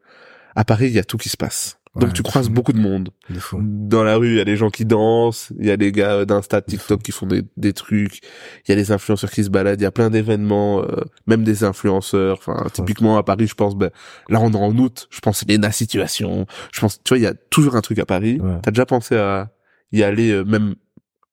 [0.55, 1.77] À Paris, il y a tout qui se passe.
[1.95, 3.09] Donc Ouais, tu croises beaucoup de monde.
[3.29, 3.59] De fou.
[3.61, 6.13] Dans la rue, il y a des gens qui dansent, il y a des gars
[6.13, 8.19] euh, d'Insta, TikTok qui font des, des trucs,
[8.65, 11.43] il y a des influenceurs qui se baladent, il y a plein d'événements, euh, même
[11.43, 12.37] des influenceurs.
[12.37, 13.89] Enfin, typiquement à Paris, je pense, ben,
[14.29, 16.45] là on est en août, je pense c'est la situation.
[16.71, 18.39] Je pense, tu vois, il y a toujours un truc à Paris.
[18.39, 18.59] Ouais.
[18.63, 19.51] T'as déjà pensé à
[19.91, 20.75] y aller, euh, même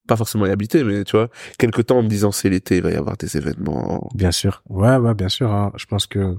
[0.09, 1.28] pas forcément y habiter, mais tu vois,
[1.59, 4.09] quelque temps en me disant c'est l'été, il va y avoir des événements.
[4.14, 4.62] Bien sûr.
[4.68, 5.52] Ouais, ouais, bien sûr.
[5.52, 5.70] Hein.
[5.76, 6.36] Je pense que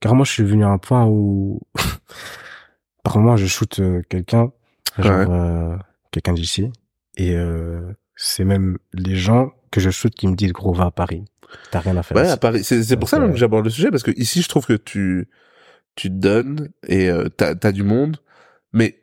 [0.00, 1.60] carrément, je suis venu à un point où,
[3.02, 4.52] par moment, je shoot euh, quelqu'un,
[4.98, 5.76] genre euh,
[6.10, 6.70] quelqu'un d'ici,
[7.16, 10.90] et euh, c'est même les gens que je shoot qui me disent gros va à
[10.90, 11.24] Paris.
[11.70, 12.16] T'as rien à faire.
[12.16, 12.32] Ouais, ici.
[12.32, 12.64] à Paris.
[12.64, 15.28] C'est, pour ça que j'aborde le sujet parce que ici, je trouve que tu,
[15.96, 18.18] tu te donnes et euh, t'as, t'as du monde,
[18.72, 19.00] mais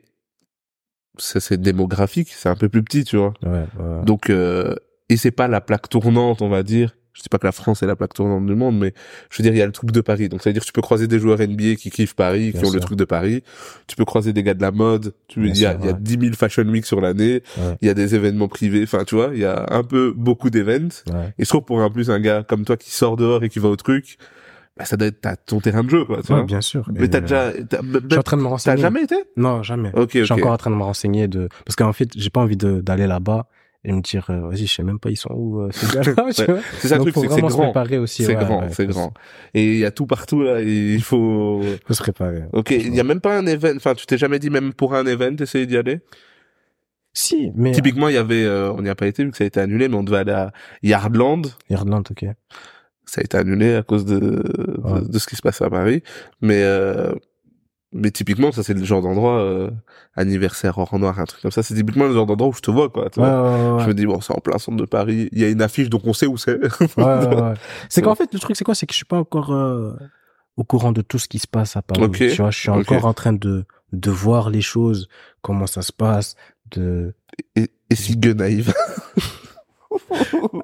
[1.18, 3.34] ça c'est démographique, c'est un peu plus petit, tu vois.
[3.44, 4.06] Ouais, ouais.
[4.06, 4.76] Donc, euh,
[5.10, 6.96] et c'est pas la plaque tournante, on va dire.
[7.20, 8.94] Je dis pas que la France est la plaque tournante du monde, mais
[9.30, 10.30] je veux dire, il y a le truc de Paris.
[10.30, 12.62] Donc, ça veut dire que tu peux croiser des joueurs NBA qui kiffent Paris, Bien
[12.62, 13.44] qui ont le truc de Paris.
[13.88, 15.14] Tu peux croiser des gars de la mode.
[15.28, 15.98] Tu, il y a, il y a ouais.
[16.00, 17.44] 10 000 fashion week sur l'année.
[17.58, 17.78] Ouais.
[17.82, 18.84] Il y a des événements privés.
[18.84, 20.88] Enfin, tu vois, il y a un peu beaucoup d'événements.
[21.12, 21.34] ouais.
[21.38, 23.60] Et je trouve pour un plus un gars comme toi qui sort dehors et qui
[23.60, 24.18] va au truc,
[24.78, 26.46] bah, ça doit être ta- ton terrain de jeu, quoi, tu Ouais, vois.
[26.46, 26.88] bien sûr.
[26.94, 28.82] Mais t'as déjà, t'as, Je suis en train de me t'as renseigner.
[28.82, 29.16] jamais été?
[29.36, 29.92] Non, jamais.
[29.94, 32.40] Ok, Je suis encore en train de me renseigner de parce qu'en fait, j'ai pas
[32.40, 33.48] envie de d'aller là-bas
[33.86, 36.14] et me dire euh, vas-y, je sais même pas ils sont où euh, ces gars-là,
[36.34, 36.48] tu Ouais.
[36.48, 36.60] vois.
[36.80, 37.64] C'est ça le truc, c'est que c'est vraiment se grand.
[37.72, 38.24] préparer aussi.
[38.24, 39.14] C'est ouais, grand, ouais, c'est grand.
[39.54, 42.44] Et il y a tout partout, là, et il faut, Faut se préparer.
[42.54, 44.96] ok, il y a même pas un event, enfin, tu t'es jamais dit même pour
[44.96, 46.02] un event, essayer d'y aller?
[47.14, 49.44] Si, mais Typiquement, il y avait, euh, on n'y a pas été vu que ça
[49.44, 50.52] a été annulé, mais on devait aller à
[50.84, 51.42] Yardland.
[51.70, 52.26] Irlande, ok.
[53.06, 56.04] Ça a été annulé à cause de, de ce qui se passe à Paris.
[56.42, 57.12] Mais, euh,
[57.92, 59.70] mais typiquement, ça, c'est le genre d'endroit, euh,
[60.16, 61.64] anniversaire hors noir, un truc comme ça.
[61.64, 63.10] C'est typiquement le genre d'endroit où je te vois, quoi.
[63.10, 63.42] tu Ouais, vois.
[63.42, 65.30] ouais, ouais, Je me dis, bon, c'est en plein centre de Paris.
[65.32, 66.60] Il y a une affiche, donc on sait où c'est.
[67.90, 68.76] C'est qu'en fait, le truc, c'est quoi?
[68.76, 69.94] C'est que je suis pas encore euh,
[70.58, 72.04] au courant de tout ce qui se passe à Paris.
[72.04, 75.08] Ok, Tu vois, je suis encore en train de de voir les choses,
[75.42, 76.36] comment ça se passe,
[76.70, 77.16] de
[77.56, 78.74] et, et si Gunna y va?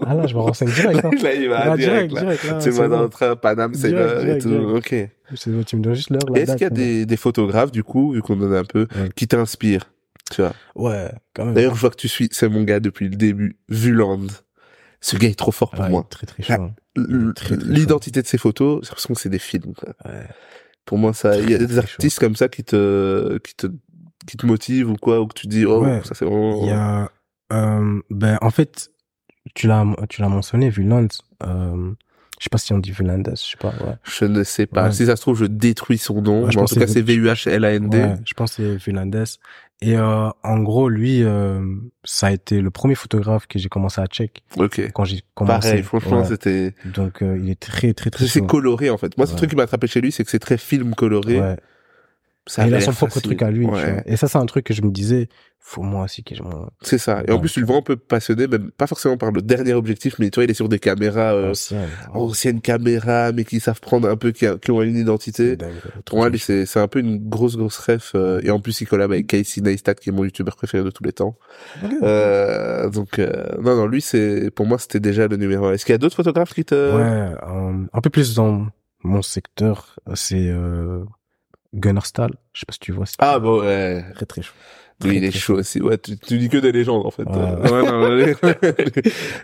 [0.06, 1.04] Ah là, je me renseigne direct.
[1.06, 1.12] Hein.
[1.24, 2.22] Là, il va Là, direct, direct, là.
[2.22, 4.50] direct, Tu c'est vas dans le train, Paname, c'est et tout.
[4.54, 4.96] Ok.
[5.48, 6.22] Bon, tu me donnes juste l'heure.
[6.36, 8.88] Est-ce qu'il y a des, des photographes, du coup, vu qu'on en a un peu,
[8.96, 9.10] Ouais.
[9.16, 9.90] qui t'inspirent?
[10.32, 10.54] Tu vois?
[10.76, 11.54] Ouais, quand même.
[11.54, 14.26] D'ailleurs, je vois que tu suis, c'est mon gars depuis le début, Vuland.
[15.02, 16.06] Ce gars est trop fort pour Ouais, moi.
[16.10, 16.70] Très, très chaud.
[17.36, 19.74] Très L'identité de ses photos, j'ai l'impression que c'est des films.
[19.74, 19.90] quoi.
[20.06, 20.26] Ouais.
[20.86, 23.68] Pour moi, ça, il y a des artistes comme ça qui te, qui te,
[24.28, 26.62] qui te motivent ou quoi, ou que tu dis, oh, ça c'est vraiment.
[26.64, 27.10] Il y a,
[27.54, 28.90] euh, ben, en fait,
[29.56, 31.08] tu l'as, tu l'as mentionné, Vuland,
[31.44, 31.92] euh,
[32.40, 33.96] je sais pas si on dit Vulandes, je sais pas, ouais.
[34.04, 34.86] Je ne sais pas.
[34.86, 34.92] Ouais.
[34.92, 36.44] Si ça se trouve, je détruis son nom.
[36.46, 37.98] Ouais, je mais en pense tout cas, c'est V-U-H-L-A-N-D.
[37.98, 39.26] Ouais, je pense que c'est Vulandes.
[39.82, 41.62] Et euh, en gros, lui, euh,
[42.06, 44.82] ça a été le premier photographe que j'ai commencé à check Ok.
[44.94, 45.68] quand j'ai commencé.
[45.70, 46.26] Pareil, franchement, Ouais.
[46.26, 49.18] c'était, Donc, euh, il est très, très, très c'est coloré, en fait.
[49.18, 49.38] Moi, c'est le Ouais.
[49.40, 51.40] truc qui m'a attrapé chez lui, c'est que c'est très film coloré.
[51.42, 51.58] Ouais.
[52.48, 53.66] Ça il a son propre truc à lui.
[53.66, 53.92] tu Ouais.
[53.94, 54.02] vois.
[54.06, 55.30] Et ça, c'est un truc que je me disais,
[55.60, 56.70] faut moi aussi que je m'en...
[56.82, 57.24] C'est ça.
[57.28, 57.40] Et en Ouais.
[57.42, 60.30] plus, tu le vois un peu passionné, même pas forcément par le dernier objectif, mais
[60.30, 61.88] tu vois, il est sur des caméras, euh, ancien.
[62.14, 65.58] anciennes caméras, mais qui savent prendre un peu, qui, a- qui ont une identité.
[66.06, 68.12] Pour moi, lui, c'est, un peu une grosse, grosse ref.
[68.14, 70.92] euh, et en plus, il collab avec Casey Neistat, qui est mon youtubeur préféré de
[70.92, 71.38] tous les temps.
[72.04, 75.72] Euh, donc, euh, non, non, lui, c'est, pour moi, c'était déjà le numéro.
[75.72, 76.76] Est-ce qu'il y a d'autres photographes qui te...
[76.76, 78.68] Ouais, euh, un peu plus dans
[79.04, 81.04] mon secteur, c'est euh,
[81.76, 82.32] Gunnar Stahl.
[82.54, 83.06] Je sais pas si tu vois.
[83.20, 84.04] Ah, bon, ouais.
[84.16, 84.54] Très, très chaud.
[85.04, 85.82] Lui, Très, il est très chaud aussi.
[85.82, 87.24] Ouais, tu, tu dis que des légendes, en fait.
[87.24, 87.36] Ouais.
[87.36, 88.24] Euh, ouais, non, lui,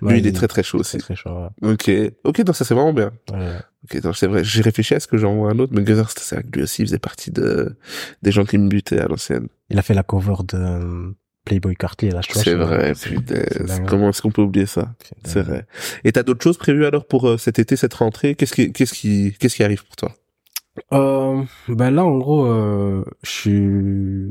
[0.01, 0.97] Ouais, lui, il est très, très chaud Très, aussi.
[0.99, 1.29] très chaud,
[1.61, 1.71] ouais.
[1.73, 1.91] Ok.
[2.23, 3.11] Ok, donc ça, c'est vraiment bien.
[3.33, 3.57] Ouais.
[3.83, 4.45] Ok, non, c'est vrai.
[4.45, 6.83] J'ai réfléchi à ce que j'envoie un autre, mais Gunnar, c'est vrai que lui aussi,
[6.83, 7.75] il faisait partie de,
[8.21, 9.47] des gens qui me butaient à l'ancienne.
[9.69, 11.11] Il a fait la cover de euh,
[11.43, 12.43] Playboy Cartier, là, je crois.
[12.43, 13.83] C'est vrai, putain.
[13.89, 14.93] Comment est-ce qu'on peut oublier ça?
[15.25, 15.65] C'est vrai.
[16.05, 18.35] Et t'as d'autres choses prévues alors pour euh, cet été, cette rentrée?
[18.35, 20.13] Qu'est-ce qui, qu'est-ce qui, qu'est-ce qui arrive pour toi?
[20.93, 24.29] Euh, ben là, en gros, euh, je suis,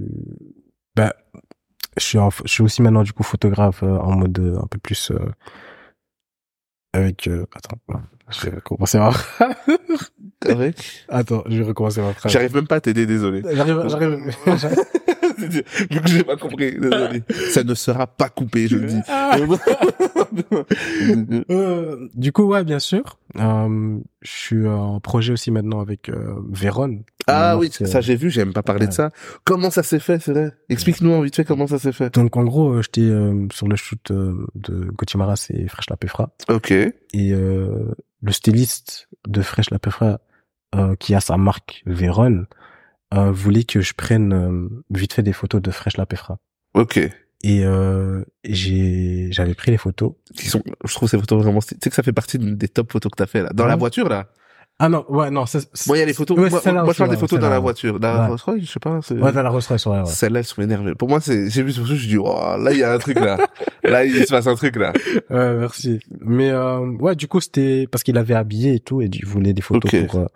[0.97, 1.13] ben,
[1.99, 4.67] je suis, en- je suis aussi maintenant du coup photographe euh, en mode euh, un
[4.67, 5.19] peu plus euh,
[6.93, 7.29] avec.
[7.29, 7.79] euh, attends,
[8.31, 9.11] je vais recommencer ma.
[10.49, 11.05] Avec?
[11.09, 12.33] attends, je vais recommencer ma phrase.
[12.33, 13.43] J'arrive même pas à t'aider, désolé.
[13.53, 14.33] J'arrive, j'arrive.
[15.91, 17.23] Vu que j'ai pas compris, désolé.
[17.51, 19.01] Ça ne sera pas coupé, je le dis.
[21.51, 23.19] Euh, du coup, ouais, bien sûr.
[23.37, 27.03] Euh, je suis en projet aussi maintenant avec euh, Véron.
[27.27, 29.11] ah oui, ça j'ai vu, j'ai même pas parlé de ça.
[29.45, 30.53] Comment ça s'est fait, c'est vrai?
[30.69, 32.15] Explique-nous en vite fait comment ça s'est fait.
[32.15, 33.11] Donc en gros, j'étais
[33.53, 36.31] sur le shoot de Gauthier Maras et Fresh La Pefra.
[36.49, 36.71] Ok.
[36.71, 36.93] Et
[37.33, 40.21] le styliste de Fresh La Pefra,
[40.99, 42.45] qui a sa marque Véron,
[43.15, 46.39] euh, voulait que je prenne euh, vite fait des photos de Fresh La Pefra.
[46.75, 46.99] Ok.
[47.43, 50.13] Et euh, j'ai j'avais pris les photos.
[50.37, 51.61] Qui sont, je trouve ces photos vraiment.
[51.61, 53.51] Tu sais que ça fait partie des top photos que t'as fait, là.
[53.55, 54.27] Dans la voiture, là.
[54.83, 55.59] Ah non, ouais, non, c'est...
[55.89, 56.39] Moi, il y a les photos.
[56.39, 58.01] Ouais, moi, celle-là moi, aussi, je parle des photos dans la voiture.
[58.01, 58.27] Dans la.
[58.29, 59.01] Rolls Royce, je sais pas.
[59.03, 60.07] c'est- Ouais, dans la Rolls Royce, ouais, ouais.
[60.07, 60.95] Celle-là, elles sont énervées.
[60.95, 62.99] Pour moi, c'est, j'ai vu ce photo, je dis, oh, là, il y a un
[62.99, 63.37] truc, là.
[63.85, 64.95] là, il se passe un truc, là.
[65.31, 66.01] Ouais, merci.
[66.23, 69.53] Mais euh, ouais, du coup, c'était parce qu'il avait habillé et tout, et il voulait
[69.53, 70.21] des photos pour...
[70.21, 70.27] euh,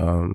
[0.00, 0.28] euh,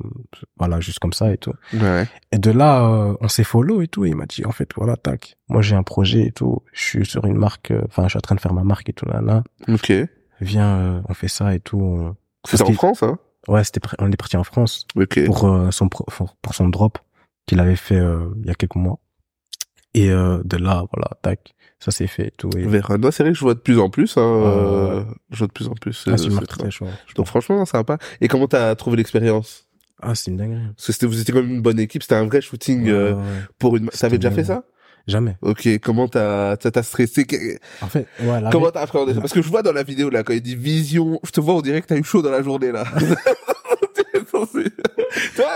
[0.57, 1.53] voilà, juste comme ça et tout.
[1.73, 2.07] Ouais.
[2.31, 4.69] Et de là, euh, on s'est follow et tout, et il m'a dit, en fait,
[4.75, 8.03] voilà, tac, moi j'ai un projet et tout, je suis sur une marque, euh, enfin,
[8.03, 9.43] je suis en train de faire ma marque et tout, là, là.
[9.67, 9.91] Ok.
[10.39, 12.13] Viens, euh, on fait ça et tout.
[12.49, 13.19] Parce en France, hein?
[13.47, 15.23] Ouais, c'était, on est parti en France Ok.
[15.25, 16.97] pour euh, son pro- pour, pour son drop
[17.47, 18.99] qu'il avait fait euh, il y a quelques mois.
[19.93, 22.49] Et euh, de là, voilà, tac, ça s'est fait tout.
[22.57, 22.65] Et...
[22.65, 25.47] Vers moi, c'est vrai que je vois de plus en plus, hein, euh, je vois
[25.47, 26.03] de plus en plus.
[26.07, 26.91] Ah, euh, c'est une marque très chouette.
[27.15, 27.97] Donc franchement, sympa.
[28.21, 29.67] Et comment t'as trouvé l'expérience?
[30.01, 30.61] Ah, c'est une dinguerie.
[30.75, 33.17] Parce que vous étiez quand même une bonne équipe, c'était un vrai shooting euh, Ouais,
[33.17, 33.23] ouais.
[33.59, 33.89] pour une.
[33.89, 34.63] T'avais déjà fait ça?
[35.07, 35.35] Jamais.
[35.41, 35.67] Ok.
[35.81, 37.25] Comment t'as t'as, stressé?
[37.81, 39.19] En fait, ouais, la Comment t'as appréhendé ça?
[39.19, 41.55] Parce que je vois dans la vidéo là quand il dit vision, je te vois
[41.55, 42.85] on dirait que t'as eu chaud dans la journée là.
[44.31, 44.63] Censé-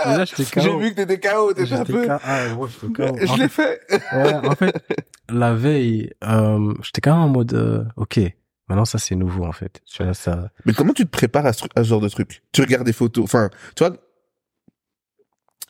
[0.06, 0.60] Déjà, j'étais KO.
[0.60, 2.06] J'ai vu que t'étais KO, t'étais un peu.
[2.24, 3.16] Ah, ouais, j'étais KO.
[3.26, 3.80] Je l'ai fait-.
[4.12, 4.74] Ouais, en fait,
[5.30, 8.20] la veille, euh, j'étais quand même en mode, euh, ok,
[8.68, 9.80] maintenant ça c'est nouveau en fait.
[9.86, 12.08] Tu vois, ça, Mais comment tu te prépares à ce, truc- à ce genre de
[12.08, 12.42] truc?
[12.52, 13.96] Tu regardes des photos, enfin, tu vois,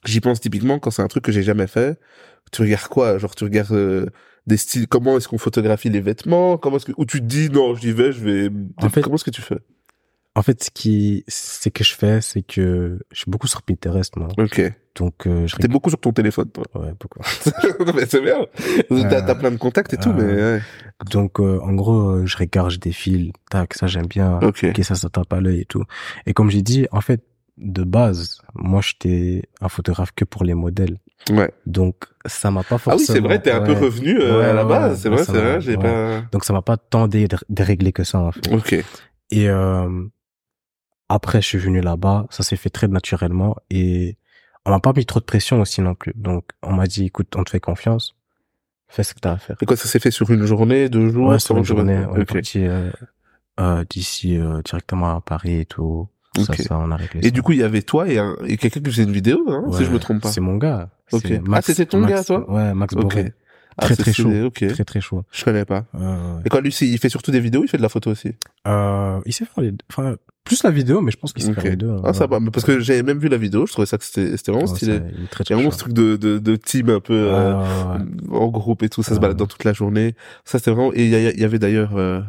[0.04, 1.98] j'y pense typiquement quand c'est un truc que j'ai jamais fait.
[2.52, 3.18] Tu regardes quoi?
[3.18, 4.07] Genre tu regardes euh,
[4.46, 4.86] des styles.
[4.86, 6.59] Comment est-ce qu'on photographie les vêtements?
[6.59, 8.50] Comment est-ce que ou tu te dis non, j'y vais, je vais.
[8.76, 9.59] En fait- comment est-ce que tu fais?
[10.37, 14.14] En fait, ce qui, c'est que je fais, c'est que je suis beaucoup sur Pinterest,
[14.16, 14.28] moi.
[14.39, 14.61] Ok.
[14.95, 16.64] Donc, euh, je T'es beaucoup sur ton téléphone, toi.
[16.74, 17.18] Ouais, beaucoup.
[17.84, 18.47] non mais c'est bien.
[18.89, 20.62] T'as t'as plein de contacts et tout, euh, mais ouais.
[21.11, 24.39] Donc, euh, en gros, euh, je regarde, je défile, tac, ça j'aime bien.
[24.41, 24.64] ok.
[24.70, 25.84] Ok, ça, ça tape à l'œil et tout.
[26.26, 27.22] Et comme j'ai dit, en fait,
[27.59, 30.99] de base, moi, j'étais un photographe que pour les modèles.
[31.30, 31.51] Ouais.
[31.66, 32.99] Donc, ça m'a pas Ah forcément.
[32.99, 35.01] oui, c'est vrai, t'es un peu revenu euh, Ouais, à la base.
[35.01, 35.61] c'est vrai, c'est vrai.
[35.61, 36.22] J'ai pas.
[36.32, 38.53] Donc, ça m'a pas tant dé- déréglé que ça, en fait.
[38.53, 38.72] Ok.
[39.30, 39.89] Et euh,
[41.09, 44.16] après, je suis venu là-bas, ça s'est fait très naturellement et
[44.64, 46.12] on m'a pas mis trop de pression aussi non plus.
[46.16, 48.16] Donc, on m'a dit, écoute, on te fait confiance,
[48.88, 49.57] fais ce que t'as à faire.
[49.62, 51.28] Et quoi, ça s'est fait sur une journée, deux jours?
[51.28, 52.90] Ouais, sur une journée, on est parti euh,
[53.61, 56.09] euh, d'ici euh, directement à Paris et tout.
[56.36, 56.57] Ça, Ok.
[56.62, 57.30] ça, on a réglé Et ça.
[57.30, 59.64] du coup, il y avait toi et, un, et quelqu'un qui faisait une vidéo, hein,
[59.72, 60.30] si je me trompe pas.
[60.32, 60.90] C'est mon gars.
[61.12, 61.22] Ok.
[61.24, 62.50] C'est Ah, c'était ton Max- gars, toi?
[62.50, 62.94] Ouais, Max.
[62.94, 63.32] Boré.
[63.79, 64.31] Ah, Très, très chaud.
[64.47, 64.66] Ok.
[64.68, 65.24] Très, très chaud.
[65.31, 65.85] Je connais pas.
[65.93, 66.16] Ouais.
[66.45, 68.33] Et quoi, lui, il fait surtout des vidéos, il fait de la photo aussi?
[68.66, 69.72] Euh, il sait faire les.
[69.91, 71.61] Enfin, plus la vidéo, mais je pense qu'il sait Ok.
[71.61, 71.97] faire les deux.
[72.05, 72.39] Ah, ça va.
[72.53, 74.77] Parce que j'avais même vu la vidéo, je trouvais ça que c'était c'était vraiment Ouais,
[74.77, 75.01] stylé.
[75.18, 77.01] il est très, Il y très a vraiment ce truc de, de, de team un
[77.01, 77.55] peu euh,
[78.31, 80.14] en groupe et tout, ça se balade dans toute la journée.
[80.45, 80.93] Ça, c'était vraiment...
[80.95, 82.20] Et il y, avait d'ailleurs euh,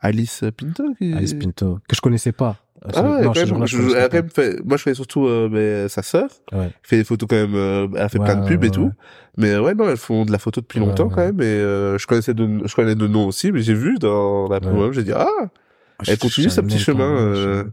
[0.00, 1.12] Alice Pinto qui...
[1.12, 2.56] Alice Pinto, que je connaissais pas.
[2.92, 4.94] Ce- Ah ouais, non, quand même, jour-là, je- je elle même fait, moi je connais
[4.94, 6.28] surtout euh, mais, sa sœur.
[6.52, 6.70] Ouais.
[6.82, 8.92] fait des photos quand même, euh, elle fait Ouais, plein de pubs et tout.
[9.36, 11.40] Mais ouais, non, elles font de la photo depuis longtemps quand même.
[11.40, 14.60] Et euh, je connaissais de, je connais de nom aussi, mais j'ai vu dans la
[14.60, 15.26] promo, j'ai dit ah,
[16.06, 17.64] Elle Je- continue savais petit chemin, euh,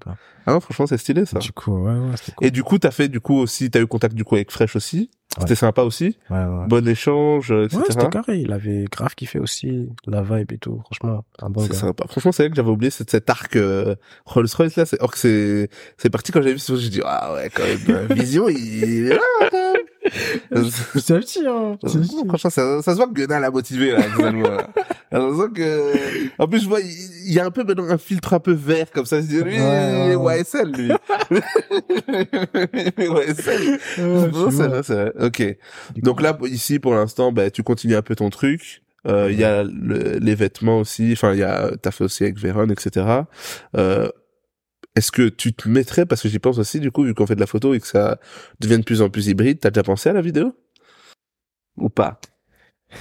[0.45, 1.39] ah non, franchement c'est stylé ça.
[1.39, 2.47] Du coup, ouais, ouais, cool.
[2.47, 4.75] Et du coup, t'as fait du coup aussi, t'as eu contact du coup avec Fresh
[4.75, 5.09] aussi?
[5.39, 6.17] C'était sympa aussi.
[6.29, 6.67] Ouais, ouais.
[6.67, 7.77] Bon échange, euh, etc.
[7.77, 8.37] Ouais, c'était carré.
[8.39, 10.81] Il avait grave kiffé aussi la vibe et tout.
[10.85, 11.77] Franchement, un bon c'est gars.
[11.79, 12.05] sympa.
[12.07, 14.83] Franchement, c'est vrai que j'avais oublié cet, cet arc euh, Rolls Royce là.
[14.99, 18.07] Or que c'est, c'est parti quand j'ai vu ça, j'ai dit ah ouais quand même.
[18.13, 19.73] Vision, il est là.
[20.51, 20.65] Même.
[20.95, 21.77] C'est un petit, hein.
[21.81, 22.09] Petit.
[22.27, 23.99] Franchement, ça, ça se voit que Gunnar l'a motivé là.
[25.11, 25.93] Alors, on sent que,
[26.41, 28.91] en plus, je vois, il y a un peu maintenant un filtre un peu vert
[28.91, 29.19] comme ça.
[29.19, 30.39] Lui, Ouais, ouais, ouais.
[30.41, 30.91] YSL, lui.
[32.97, 33.79] YSL.
[33.99, 35.11] Non, c'est vrai, c'est vrai.
[35.21, 35.57] Ok.
[35.97, 38.81] Donc là, ici, pour l'instant, bah, tu continues un peu ton truc.
[39.07, 41.11] Euh, Il y a le- les vêtements aussi.
[41.13, 43.05] Enfin, il y a, t'as fait aussi avec Véron, etc.
[43.77, 44.07] Euh,
[44.95, 47.35] est-ce que tu te mettrais, parce que j'y pense aussi, du coup, vu qu'on fait
[47.35, 48.19] de la photo et que ça
[48.59, 50.55] devient de plus en plus hybride, t'as déjà pensé à la vidéo?
[51.77, 52.19] Ou pas?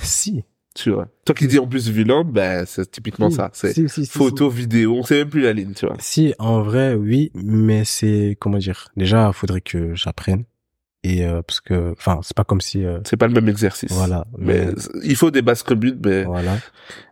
[0.01, 0.45] Si.
[0.74, 1.09] Tu vois.
[1.26, 3.51] Toi qui dis en plus violente, ben, c'est typiquement ça.
[3.53, 5.97] C'est Si, si, si, photo, vidéo, on sait même plus la ligne, tu vois.
[6.01, 10.45] Si, en vrai, oui, mais c'est, comment dire, déjà, faudrait que j'apprenne.
[11.05, 13.90] Et, euh, parce que, enfin, c'est pas comme si, euh, C'est pas le même exercice.
[13.92, 14.24] voilà.
[14.38, 14.68] Mais
[15.03, 16.59] il faut des bases communes, mais voilà.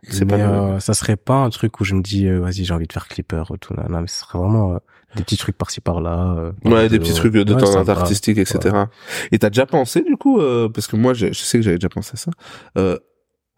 [0.09, 2.63] c'est mais, pas euh, ça serait pas un truc où je me dis, euh, vas-y,
[2.63, 3.73] j'ai envie de faire clipper ou tout.
[3.73, 4.77] Non, non, mais ce serait vraiment euh,
[5.17, 6.35] des petits trucs par-ci par-là.
[6.37, 8.85] euh, Ouais, des de- petits trucs de ouais, temps artistique, etc.
[9.33, 11.77] Et t'as déjà pensé, du coup, euh, parce que moi, je, je sais que j'avais
[11.77, 12.31] déjà pensé à ça,
[12.77, 12.97] euh,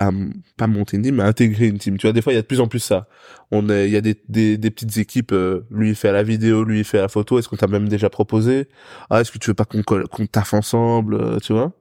[0.08, 0.12] à
[0.58, 1.98] pas monter une team, mais à intégrer une team.
[1.98, 3.08] Tu vois, des fois, il y a de plus en plus ça.
[3.52, 6.24] On est, il y a des, des, des petites équipes, euh, lui il fait la
[6.24, 7.40] vidéo, lui il fait la photo.
[7.40, 8.68] Est-ce qu'on t'a même déjà proposé?
[9.10, 11.72] Ah, est-ce que tu veux pas qu'on qu'on taffe ensemble, euh, tu vois?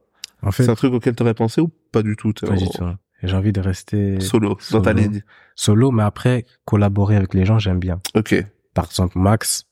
[0.41, 2.33] En fait, C'est un truc auquel t'aurais pensé ou pas du tout?
[2.33, 2.83] pas du tout.
[2.83, 2.97] hein.
[3.23, 5.21] J'ai envie de rester Solo, dans ta ligne.
[5.55, 8.01] solo, mais après, collaborer avec les gens, j'aime bien.
[8.15, 8.35] Ok.
[8.73, 9.63] Par exemple, Max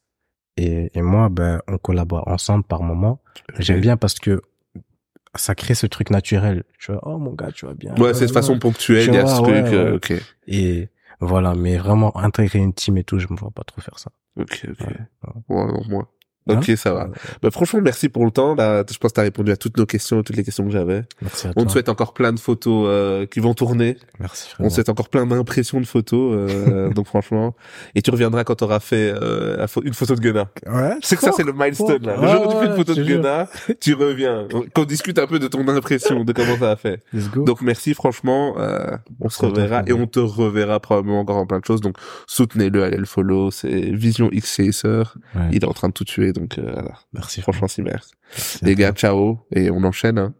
[0.55, 3.21] et, et moi, ben, on collabore ensemble par moment.
[3.59, 4.41] J'aime bien parce que
[5.35, 6.63] ça crée ce truc naturel.
[6.79, 7.95] Tu vois, oh mon gars, tu vas bien.
[7.95, 9.95] Ouais, c'est de façon ponctuelle, il y a ce truc, ouais, euh, ouais.
[9.95, 10.13] ok.
[10.47, 13.99] Et voilà, mais vraiment intégrer une team et tout, je me vois pas trop faire
[13.99, 14.11] ça.
[14.37, 14.79] Ok, ok.
[14.79, 14.95] Ouais,
[15.49, 16.07] Ouais, non, moi.
[16.49, 17.03] Hein Ok, ça va.
[17.03, 17.07] Euh,
[17.43, 18.55] Bah, franchement, merci pour le temps.
[18.55, 21.03] Là, je pense que t'as répondu à toutes nos questions, toutes les questions que j'avais.
[21.21, 23.97] Merci à On te souhaite encore plein de photos euh, qui vont tourner.
[24.19, 26.49] Merci On te souhaite encore plein d'impressions de photos.
[26.49, 27.55] euh, donc franchement,
[27.93, 30.47] et tu reviendras quand t'auras fait euh, une photo de Gunnar.
[30.65, 30.95] Ouais.
[31.01, 32.15] Je sais que ça c'est le milestone là.
[32.15, 33.03] Le Ouais, jour où tu fais une photo de.
[33.03, 33.47] Gunnar,
[33.79, 34.47] tu reviens.
[34.73, 37.01] Qu'on discute un peu de ton impression, de comment ça a fait.
[37.13, 37.43] Let's go.
[37.43, 38.55] Donc merci franchement.
[38.57, 41.81] Euh, on se reverra et on te reverra probablement encore en plein de choses.
[41.81, 43.51] Donc soutenez-le, allez le follow.
[43.51, 45.03] C'est Vision X Chaser.
[45.35, 45.41] Ouais.
[45.51, 46.31] Il est en train de tout tuer.
[46.33, 46.99] Donc euh, voilà.
[47.13, 47.41] Merci.
[47.41, 48.13] Franchement, si merci.
[48.61, 50.17] Les gars, ciao et on enchaîne.
[50.17, 50.33] Hein.